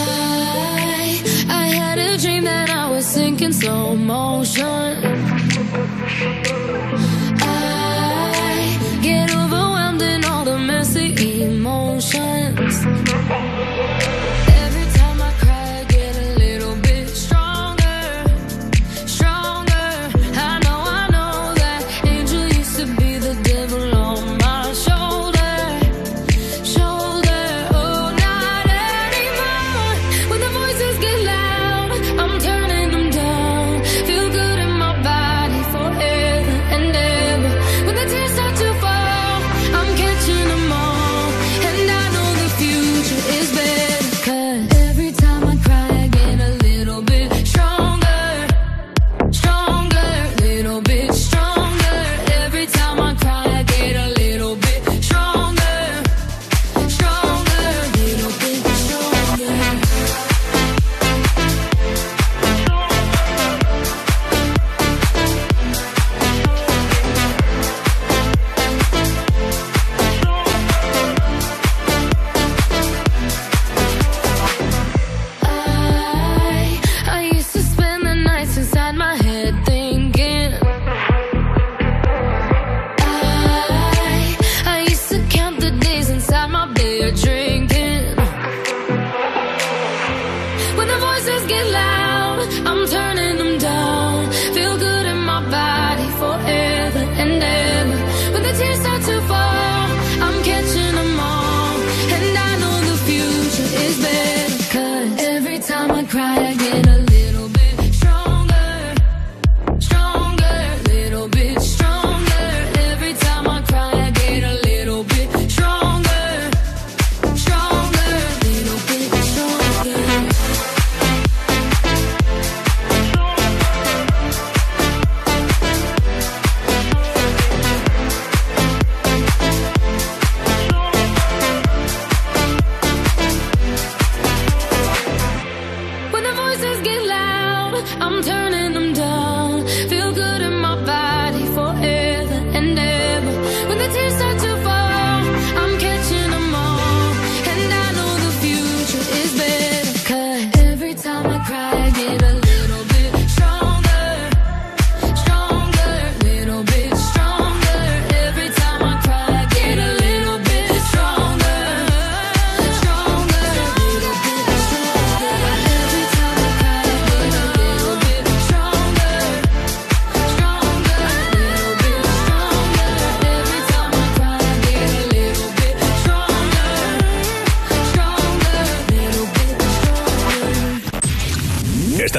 [1.95, 4.99] Had a dream that I was sinking slow motion.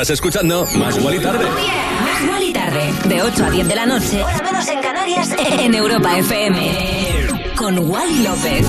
[0.05, 1.45] Estás escuchando Más Guali Tarde.
[1.49, 2.93] Más Guali y Tarde.
[3.05, 4.23] De 8 a 10 de la noche.
[4.23, 5.35] Hora menos en Canarias.
[5.59, 7.55] En Europa FM.
[7.55, 8.67] Con Wally López.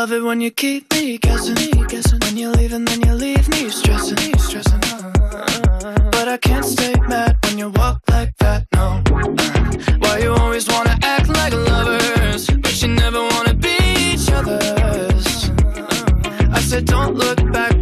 [0.00, 1.56] Love it when you keep me guessing?
[1.88, 2.20] guessing?
[2.20, 4.80] When you leave and then you leave me stressing, stressing.
[6.14, 8.60] But I can't stay mad when you walk like that.
[8.74, 9.02] No.
[10.02, 13.76] Why you always wanna act like lovers, but you never wanna be
[14.10, 15.50] each other's?
[16.58, 17.74] I said don't look back,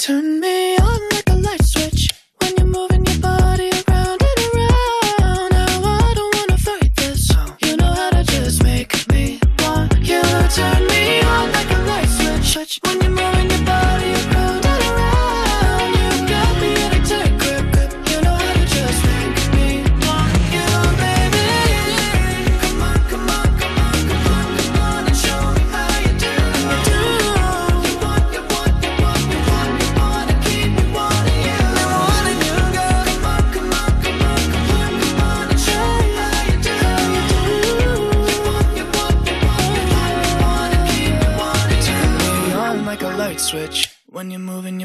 [0.00, 0.79] turn me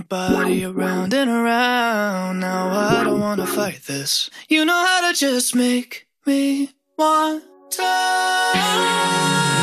[0.07, 4.29] body around and around, now I don't wanna fight this.
[4.47, 9.54] You know how to just make me want to.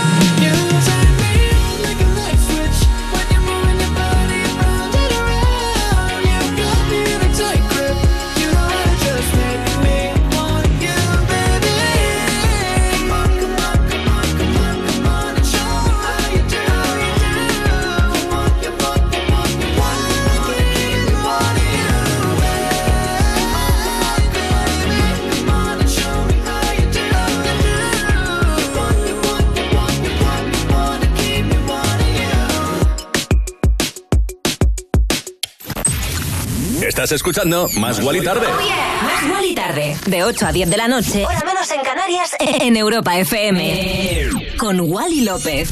[37.02, 38.46] Estás escuchando Más Gual y Tarde.
[38.46, 42.36] Más Gual y Tarde, de 8 a 10 de la noche, hora menos en Canarias,
[42.38, 44.28] en Europa FM.
[44.56, 45.68] Con Wally López.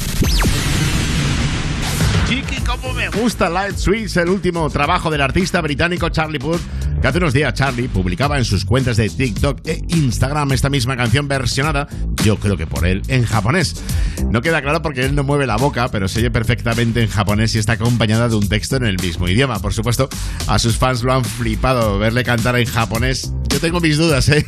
[2.27, 6.59] Chiqui, cómo me gusta Light Sweets, el último trabajo del artista británico Charlie Puth,
[7.01, 10.95] que hace unos días Charlie publicaba en sus cuentas de TikTok e Instagram esta misma
[10.95, 11.87] canción versionada,
[12.23, 13.81] yo creo que por él, en japonés.
[14.29, 17.55] No queda claro porque él no mueve la boca, pero se oye perfectamente en japonés
[17.55, 19.59] y está acompañada de un texto en el mismo idioma.
[19.59, 20.09] Por supuesto,
[20.47, 23.33] a sus fans lo han flipado verle cantar en japonés.
[23.49, 24.45] Yo tengo mis dudas, ¿eh?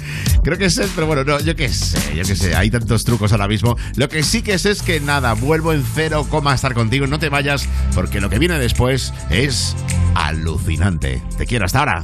[0.44, 3.04] creo que es él, pero bueno, no, yo qué sé, yo qué sé, hay tantos
[3.04, 3.76] trucos ahora mismo.
[3.96, 7.06] Lo que sí que sé es que nada, vuelvo en cero coma a estar contigo,
[7.08, 9.74] no te vayas, porque lo que viene después es
[10.14, 11.22] alucinante.
[11.36, 11.95] Te quiero hasta ahora.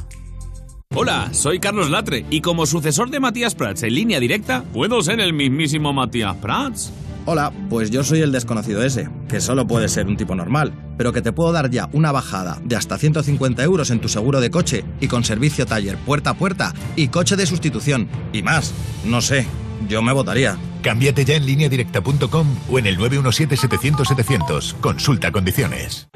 [0.94, 5.20] Hola, soy Carlos Latre y como sucesor de Matías Prats en línea directa, ¿puedo ser
[5.20, 6.92] el mismísimo Matías Prats?
[7.24, 11.12] Hola, pues yo soy el desconocido ese, que solo puede ser un tipo normal, pero
[11.12, 14.50] que te puedo dar ya una bajada de hasta 150 euros en tu seguro de
[14.50, 18.08] coche y con servicio taller puerta a puerta y coche de sustitución.
[18.32, 18.74] Y más,
[19.06, 19.46] no sé,
[19.88, 20.58] yo me votaría.
[20.82, 24.74] Cámbiate ya en lineadirecta.com o en el 917-700-700.
[24.80, 26.08] Consulta condiciones.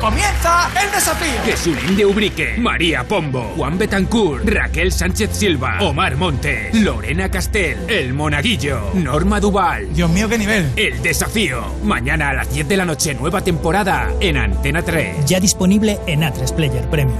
[0.00, 1.42] ¡Comienza el desafío!
[1.44, 8.14] Jesulín de Ubrique, María Pombo, Juan Betancourt, Raquel Sánchez Silva, Omar Montes, Lorena Castel, El
[8.14, 9.92] Monaguillo, Norma Duval.
[9.92, 10.70] Dios mío, qué nivel.
[10.76, 11.62] El desafío.
[11.82, 15.26] Mañana a las 10 de la noche, nueva temporada en Antena 3.
[15.26, 17.18] Ya disponible en A3 Player Premium.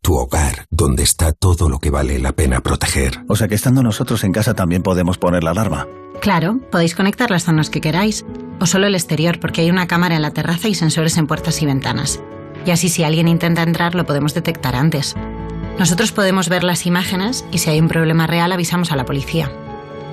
[0.00, 3.24] Tu hogar, donde está todo lo que vale la pena proteger.
[3.28, 5.86] O sea que estando nosotros en casa también podemos poner la alarma.
[6.22, 8.24] Claro, podéis conectar las zonas que queráis,
[8.60, 11.60] o solo el exterior porque hay una cámara en la terraza y sensores en puertas
[11.62, 12.20] y ventanas.
[12.66, 15.14] Y así si alguien intenta entrar lo podemos detectar antes.
[15.78, 19.50] Nosotros podemos ver las imágenes y si hay un problema real avisamos a la policía.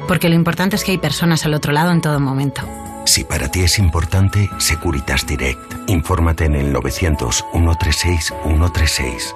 [0.08, 2.62] Porque lo importante es que hay personas al otro lado en todo momento.
[3.06, 5.90] Si para ti es importante, Securitas Direct.
[5.90, 9.36] Infórmate en el 900 136 136.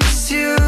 [0.31, 0.60] you.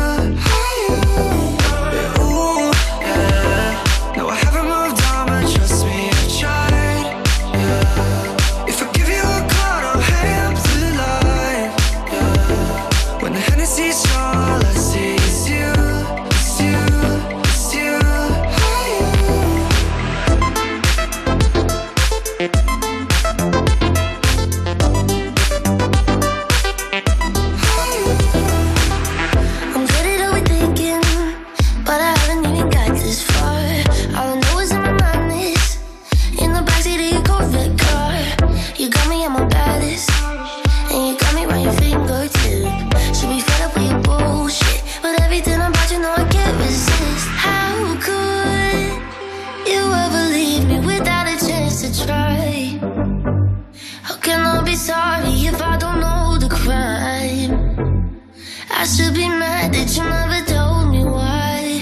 [59.93, 61.81] That you never told me why.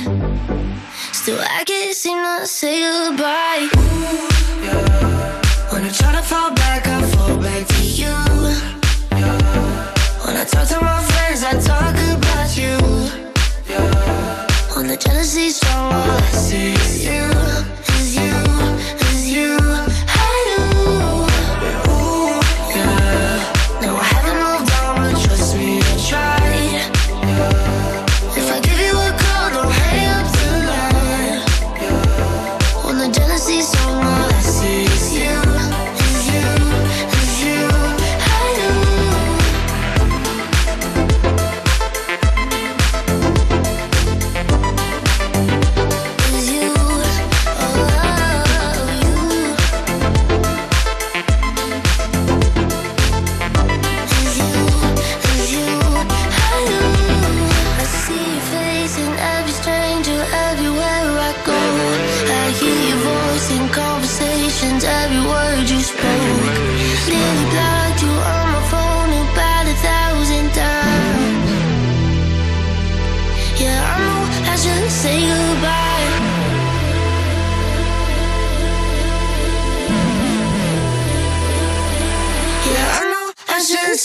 [1.12, 3.70] Still, I can't seem to say goodbye.
[4.64, 8.16] Yeah, When I try to fall back, I fall back to you.
[9.12, 9.94] Yeah.
[10.26, 12.78] When I talk to my friends, I talk about you.
[13.70, 14.48] Yeah.
[14.76, 16.72] When the jealousy's strong, I see
[17.06, 17.31] you,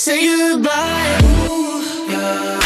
[0.06, 1.18] say goodbye.
[1.50, 2.65] Ooh, yeah.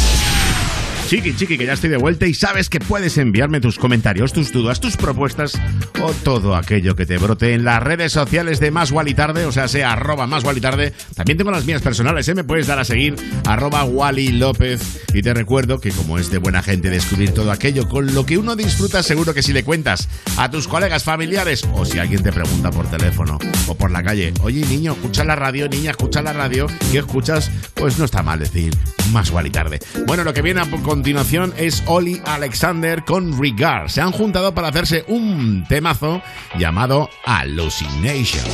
[1.11, 4.53] Chiqui, chiqui, que ya estoy de vuelta y sabes que puedes enviarme tus comentarios, tus
[4.53, 5.59] dudas, tus propuestas
[6.01, 9.51] o todo aquello que te brote en las redes sociales de Más y Tarde, o
[9.51, 10.93] sea, sea arroba Más y Tarde.
[11.13, 12.33] También tengo las mías personales, ¿eh?
[12.33, 15.03] me puedes dar a seguir arroba Wally López.
[15.13, 18.37] Y te recuerdo que como es de buena gente descubrir todo aquello con lo que
[18.37, 20.07] uno disfruta, seguro que si le cuentas
[20.37, 24.33] a tus colegas familiares o si alguien te pregunta por teléfono o por la calle,
[24.43, 27.51] oye niño, escucha la radio, niña, escucha la radio, ¿qué escuchas?
[27.73, 28.73] Pues no está mal decir
[29.11, 29.79] Más y Tarde.
[30.07, 30.65] Bueno, lo que viene a
[31.01, 33.89] continuación es Oli Alexander con Regard.
[33.89, 36.21] Se han juntado para hacerse un temazo
[36.59, 38.45] llamado Hallucination.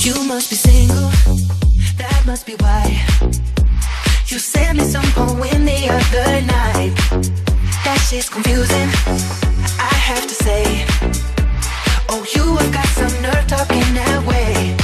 [0.00, 1.08] You must be single,
[1.96, 3.00] that must be why.
[4.28, 6.92] You sent me some poem the other night.
[7.84, 8.90] That shit's confusing,
[9.78, 10.84] I have to say.
[12.08, 14.74] Oh, you have got some nerve talking that way.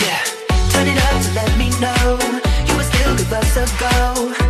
[0.00, 0.24] Yeah,
[0.72, 2.18] turn it up to let me know
[2.66, 4.49] you were still good bucks ago.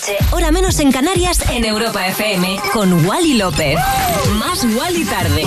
[0.00, 0.16] Noche.
[0.30, 2.58] Hora menos en Canarias en Europa FM.
[2.72, 3.78] Con Wally López.
[4.38, 5.44] Más Wally tarde.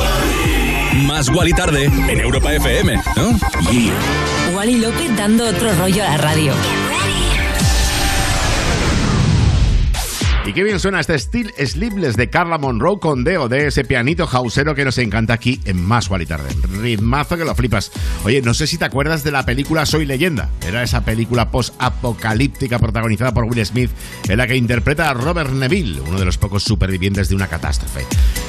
[1.05, 3.39] Más Wally tarde en Europa FM, ¿no?
[3.71, 3.93] Yeah.
[4.55, 6.53] Wally López dando otro rollo a la radio.
[10.45, 14.27] Y qué bien suena este Still Sleepless de Carla Monroe con Deo, de ese pianito
[14.29, 16.49] hausero que nos encanta aquí en Más Wally Tarde.
[16.81, 17.93] Ritmazo que lo flipas.
[18.25, 20.49] Oye, no sé si te acuerdas de la película Soy Leyenda.
[20.67, 23.91] Era esa película post-apocalíptica protagonizada por Will Smith,
[24.27, 28.01] en la que interpreta a Robert Neville, uno de los pocos supervivientes de una catástrofe.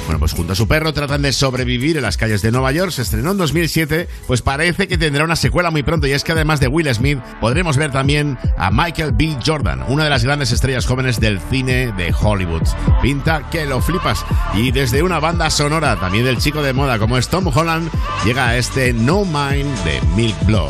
[0.05, 2.91] Bueno, pues junto a su perro tratan de sobrevivir en las calles de Nueva York.
[2.91, 6.33] Se estrenó en 2007, pues parece que tendrá una secuela muy pronto y es que
[6.33, 9.37] además de Will Smith podremos ver también a Michael B.
[9.43, 12.63] Jordan, una de las grandes estrellas jóvenes del cine de Hollywood.
[13.01, 14.23] Pinta que lo flipas.
[14.53, 17.89] Y desde una banda sonora también del chico de moda como es Tom Holland,
[18.23, 20.69] llega a este No Mind de Milk Blood.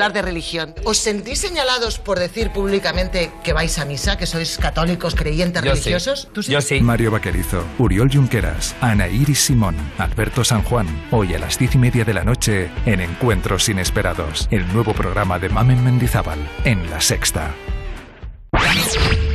[0.00, 0.74] Hablar de religión.
[0.84, 6.28] ¿Os sentís señalados por decir públicamente que vais a misa, que sois católicos creyentes religiosos?
[6.32, 6.80] ¿Tú sí?
[6.80, 10.86] Mario Vaquerizo, Uriol Junqueras, Ana Iris Simón, Alberto San Juan.
[11.10, 15.38] Hoy a las diez y media de la noche en Encuentros Inesperados, el nuevo programa
[15.38, 17.54] de Mamen Mendizábal en La Sexta.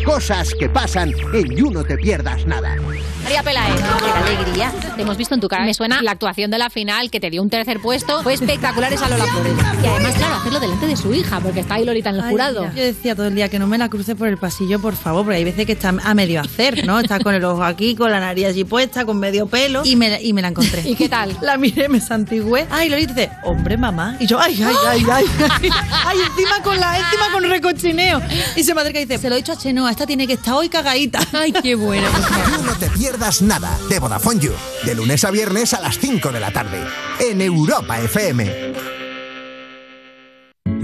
[0.04, 2.76] Cosas que pasan en You No Te Pierdas Nada.
[3.24, 4.72] María Pelaez, qué alegría.
[4.96, 5.66] Te hemos visto en tu cara.
[5.66, 8.22] Me suena la actuación de la final que te dio un tercer puesto.
[8.22, 9.54] Fue espectacular esa Lola Flores.
[9.84, 10.16] Y además,
[10.56, 12.72] hacerlo delante de su hija, porque está ahí Lolita en el Ay, jurado.
[12.76, 15.24] Yo decía todo el día que no me la cruce por el pasillo, por favor,
[15.24, 17.00] porque hay veces que está a medio hacer, ¿no?
[17.00, 20.22] Está con el ojo aquí, con la nariz allí puesta, con medio pelo, y me,
[20.22, 20.82] y me la encontré.
[20.86, 21.38] ¿Y qué tal?
[21.42, 22.68] La miré, me santigüé.
[22.70, 24.18] Ay, Lolita dice, hombre, mamá.
[24.20, 25.26] Y yo, ay, ay, ay, ay.
[25.50, 25.70] Ay,
[26.06, 28.22] ay, encima con la, encima con recochineo.
[28.56, 30.34] Y se me acerca y dice, se lo he dicho a Chenoa, esta tiene que
[30.34, 31.20] estar hoy cagadita.
[31.34, 32.08] Ay, qué bueno.
[32.58, 34.52] You No Te Pierdas Nada de Vodafone You.
[34.86, 36.80] De lunes a viernes a las 5 de la tarde.
[37.20, 38.65] En Europa FM.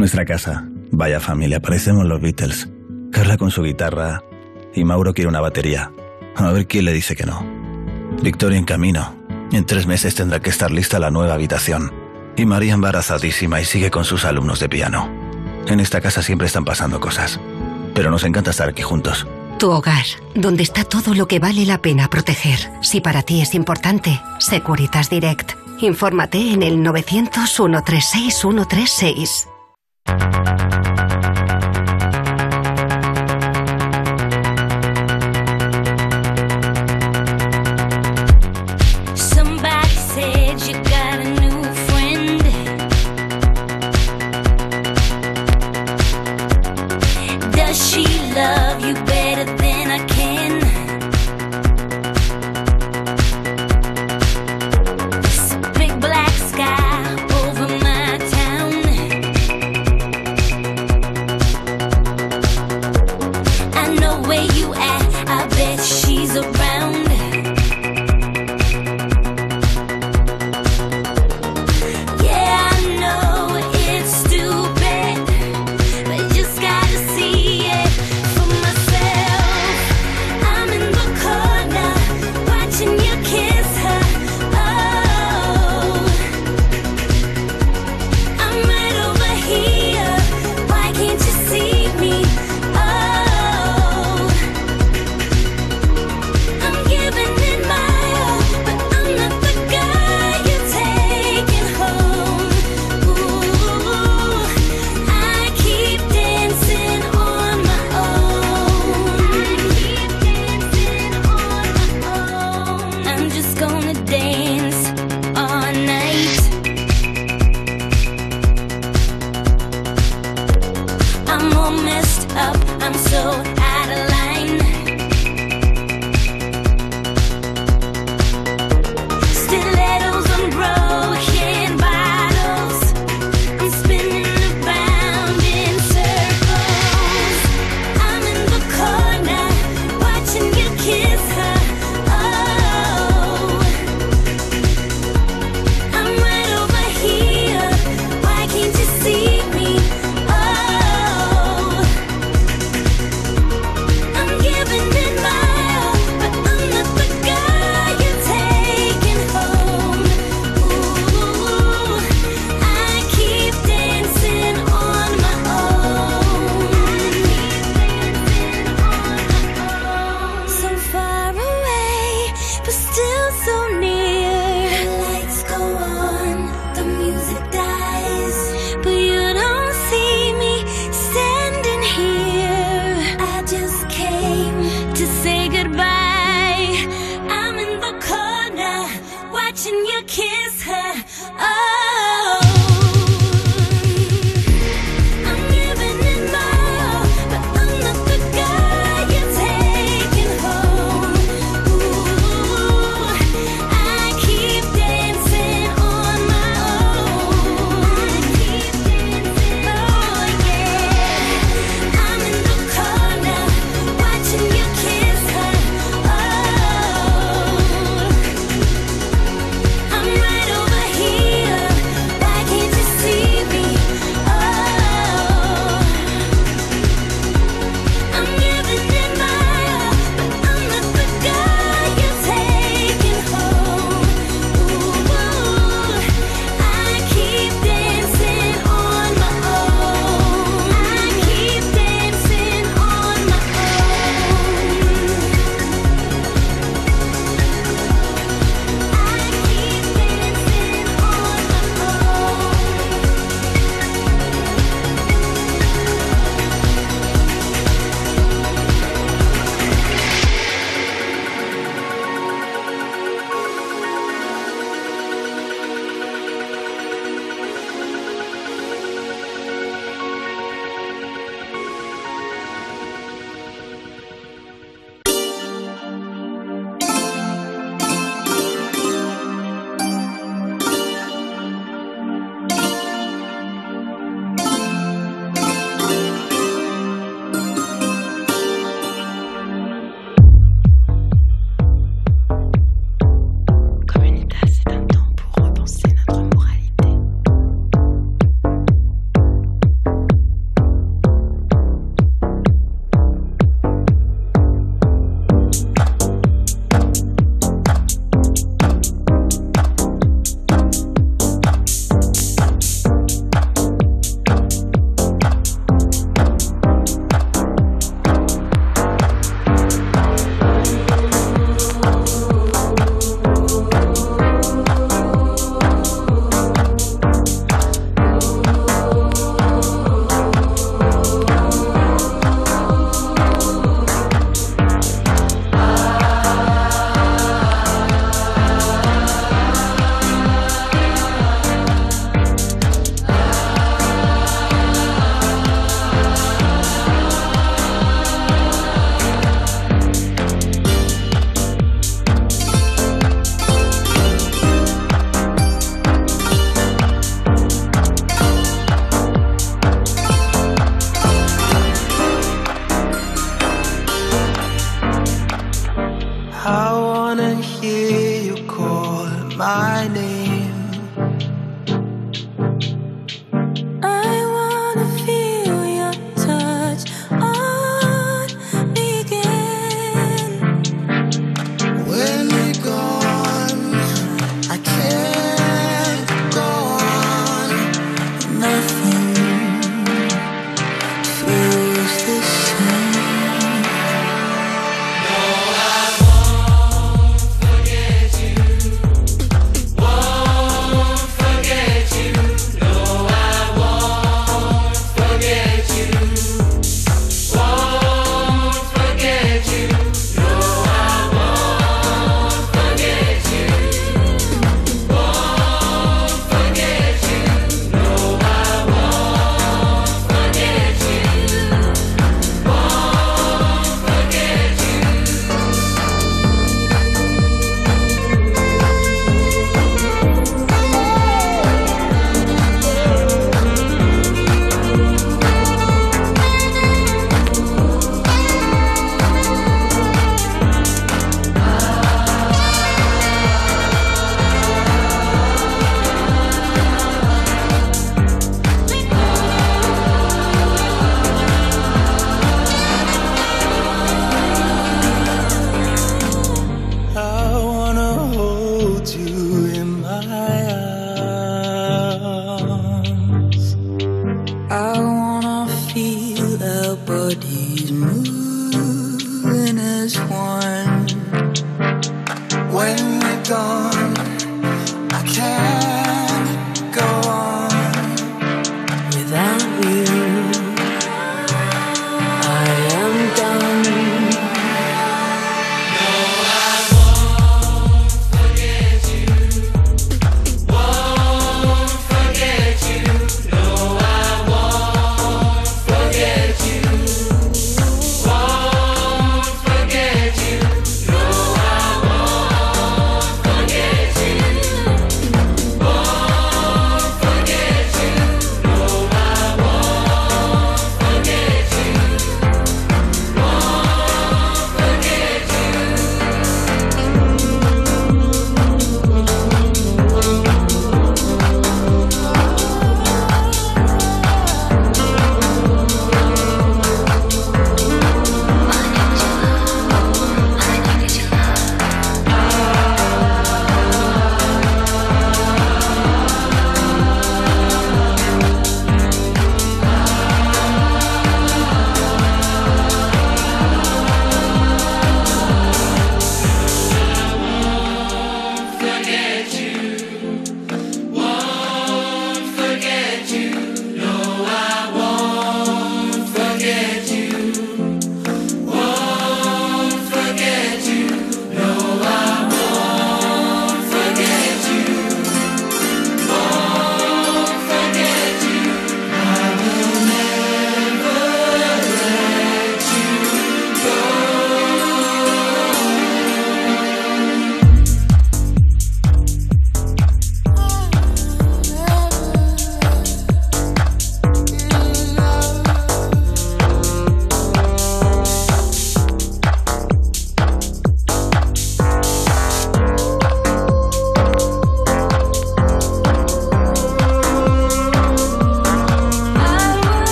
[0.00, 0.64] Nuestra casa.
[0.92, 2.70] Vaya familia, parecemos los Beatles.
[3.12, 4.24] Carla con su guitarra
[4.74, 5.92] y Mauro quiere una batería.
[6.36, 7.44] A ver quién le dice que no.
[8.22, 9.14] Victoria en camino.
[9.52, 11.92] En tres meses tendrá que estar lista la nueva habitación.
[12.34, 15.06] Y María embarazadísima y sigue con sus alumnos de piano.
[15.66, 17.38] En esta casa siempre están pasando cosas.
[17.94, 19.26] Pero nos encanta estar aquí juntos.
[19.58, 22.58] Tu hogar, donde está todo lo que vale la pena proteger.
[22.80, 25.52] Si para ti es importante, Securitas Direct.
[25.82, 29.49] Infórmate en el 900 136 136.
[30.10, 30.39] Thank you.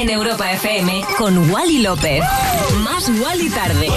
[0.00, 1.04] En Europa FM.
[1.16, 2.22] Con Wally López.
[2.84, 3.88] Más Wally tarde.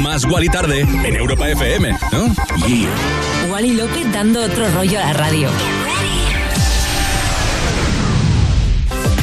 [0.00, 2.34] Más Wally tarde en Europa FM, ¿no?
[2.66, 2.88] Yeah.
[3.50, 5.48] Wally López dando otro rollo a la radio.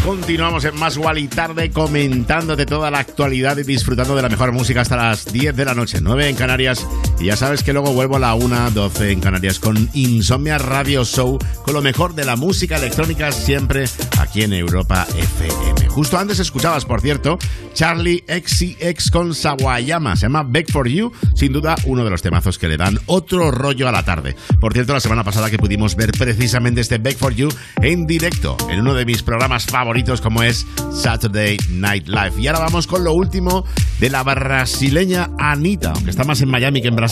[0.05, 4.81] Continuamos en Más Wally tarde comentándote toda la actualidad y disfrutando de la mejor música
[4.81, 6.85] hasta las 10 de la noche, 9 en Canarias.
[7.19, 11.03] Y ya sabes que luego vuelvo a la 1, 12 en Canarias con Insomnia Radio
[11.03, 13.85] Show, con lo mejor de la música electrónica siempre
[14.19, 15.89] aquí en Europa FM.
[15.89, 17.37] Justo antes escuchabas, por cierto,
[17.73, 22.57] Charlie XCX con Sawayama, se llama Back for You, sin duda uno de los temazos
[22.57, 24.37] que le dan otro rollo a la tarde.
[24.61, 27.49] Por cierto, la semana pasada que pudimos ver precisamente este Back for You
[27.81, 32.33] en directo, en uno de mis programas favoritos como es Saturday Night Live.
[32.39, 33.65] Y ahora vamos con lo último
[33.99, 37.08] de la brasileña Anita, aunque está más en Miami que en Brasil.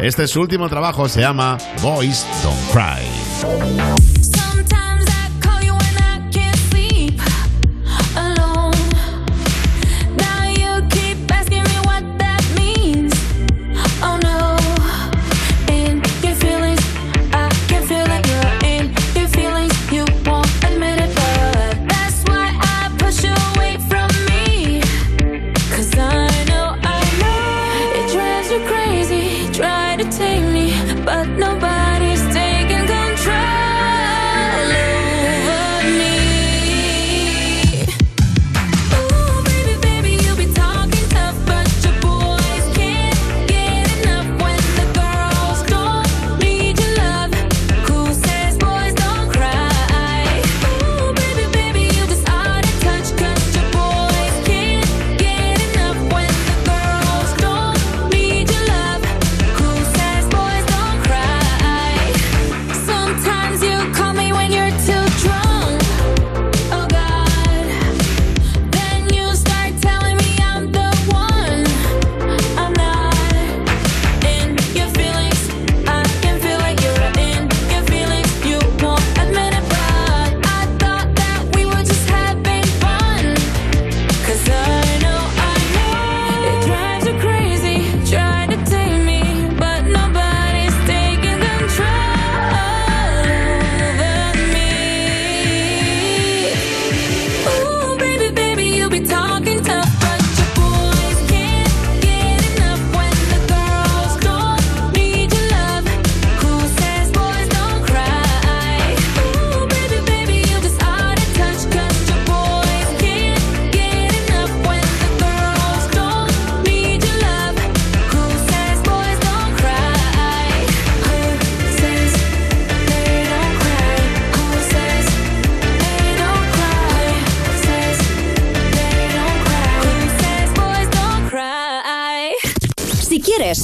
[0.00, 4.19] Este es su último trabajo, se llama Boys Don't Cry.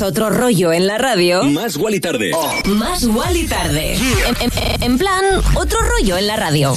[0.02, 1.42] Otro rollo en la radio.
[1.44, 2.32] Más Wally tarde.
[2.66, 3.94] Más Wally tarde.
[3.94, 5.24] En, en- en plan,
[5.54, 6.74] otro rollo en la radio.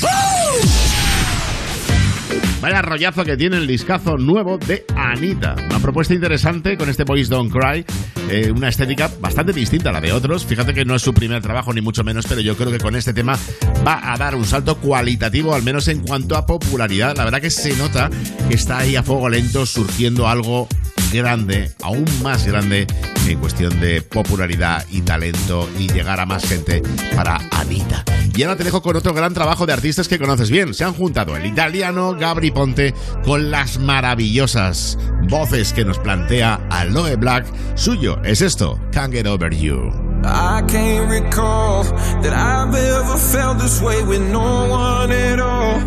[2.62, 5.56] Vaya rollazo que tiene el discazo nuevo de Anita.
[5.70, 7.86] Una propuesta interesante con este Boys Don't Cry.
[8.30, 10.46] Eh, una estética bastante distinta a la de otros.
[10.46, 12.96] Fíjate que no es su primer trabajo, ni mucho menos, pero yo creo que con
[12.96, 13.38] este tema
[13.86, 17.16] va a dar un salto cualitativo, al menos en cuanto a popularidad.
[17.18, 18.10] La verdad que se nota
[18.48, 20.68] que está ahí a fuego lento surgiendo algo
[21.12, 22.86] grande, aún más grande
[23.28, 26.82] en cuestión de popularidad y talento y llegar a más gente
[27.16, 28.04] para Anita.
[28.36, 30.74] Y ahora te dejo con otro gran trabajo de artistas que conoces bien.
[30.74, 32.94] Se han juntado el italiano Gabri Ponte
[33.26, 34.98] con las maravillosas
[35.30, 37.46] voces que nos plantea Aloe Black.
[37.76, 39.92] Suyo es esto, Can't Get Over You.
[40.24, 41.84] I can't recall
[42.22, 45.80] that I've ever felt this way with no one at all.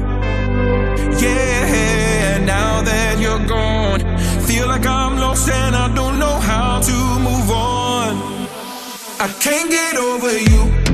[1.20, 4.00] Yeah, now that you're gone,
[4.46, 8.48] feel like I'm lost and I don't know how to move on.
[9.20, 10.91] I can't get over you.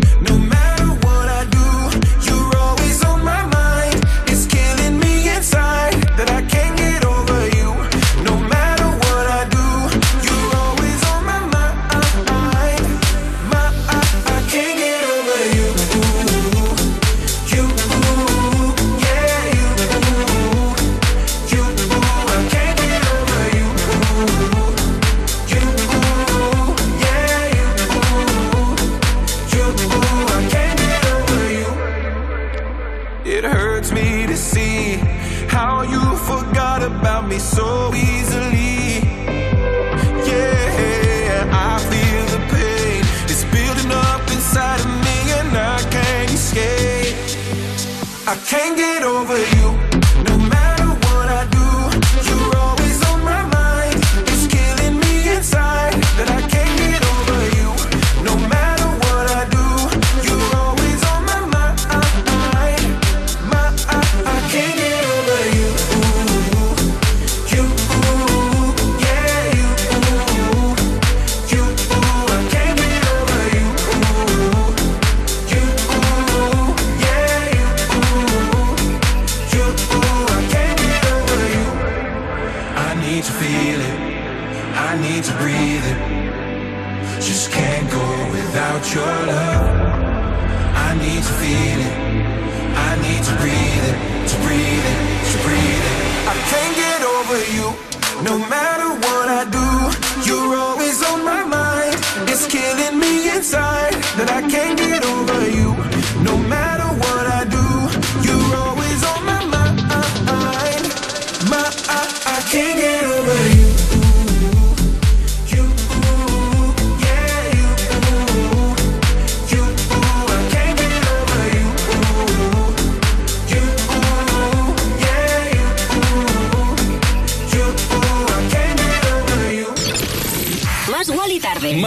[48.49, 49.58] can't get over you.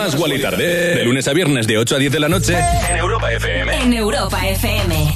[0.01, 0.95] Más Wally Tarde.
[0.95, 2.57] De lunes a viernes de 8 a 10 de la noche.
[2.89, 3.83] En Europa FM.
[3.83, 5.13] En Europa FM.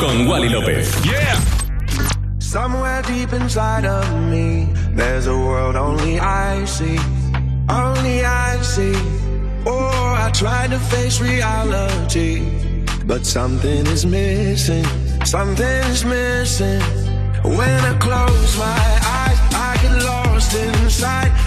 [0.00, 0.86] Con Wally López.
[1.02, 1.38] Yeah.
[2.38, 6.98] Somewhere deep inside of me, there's a world only I see.
[7.70, 8.92] Only I see.
[9.64, 12.42] Oh, I try to face reality.
[13.06, 14.84] But something is missing.
[15.24, 16.82] Something is missing.
[17.42, 21.45] When I close my eyes, I get lost inside.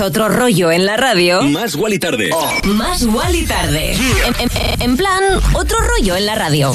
[0.00, 1.42] otro rollo en la radio.
[1.42, 2.30] Más Wally Tarde.
[2.32, 2.66] Oh.
[2.68, 3.96] Más Wally Tarde.
[4.80, 5.22] En, plan,
[5.52, 6.72] otro rollo en la radio.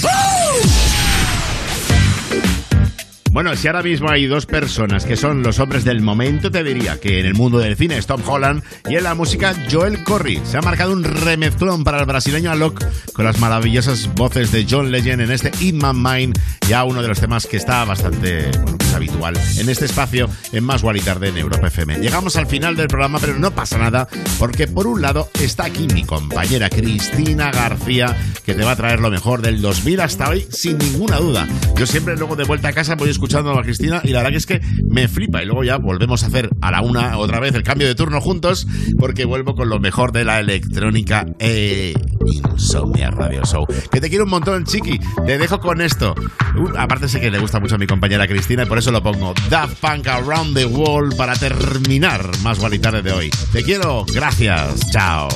[3.31, 6.99] Bueno, si ahora mismo hay dos personas que son los hombres del momento, te diría
[6.99, 10.41] que en el mundo del cine es Tom Holland y en la música Joel Corry.
[10.45, 12.83] Se ha marcado un remezclón para el brasileño Alok
[13.13, 16.39] con las maravillosas voces de John Legend en este In My Mind,
[16.69, 18.51] ya uno de los temas que está bastante
[18.95, 21.99] habitual en este espacio en Más y Tarde en Europa FM.
[21.99, 24.07] Llegamos al final del programa, pero no pasa nada,
[24.39, 28.15] porque por un lado está aquí mi compañera Cristina García,
[28.45, 31.47] que te va a traer lo mejor del 2000 hasta hoy, sin ninguna duda.
[31.77, 34.37] Yo siempre luego de vuelta a casa voy escuchando a Cristina y la verdad que
[34.37, 35.41] es que me flipa.
[35.41, 38.21] Y luego ya volvemos a hacer a la una otra vez el cambio de turno
[38.21, 38.67] juntos,
[38.97, 41.93] porque vuelvo con lo mejor de la electrónica e
[42.25, 43.65] Insomnia Radio Show.
[43.91, 44.99] Que te quiero un montón, chiqui.
[45.25, 46.15] Te dejo con esto.
[46.55, 49.01] Uh, aparte sé que le gusta mucho a mi compañera Cristina y por eso lo
[49.01, 49.33] pongo.
[49.49, 53.29] Daft Punk Around the World para terminar más guay y tarde de hoy.
[53.51, 54.05] Te quiero.
[54.13, 54.91] Gracias.
[54.91, 55.29] Chao.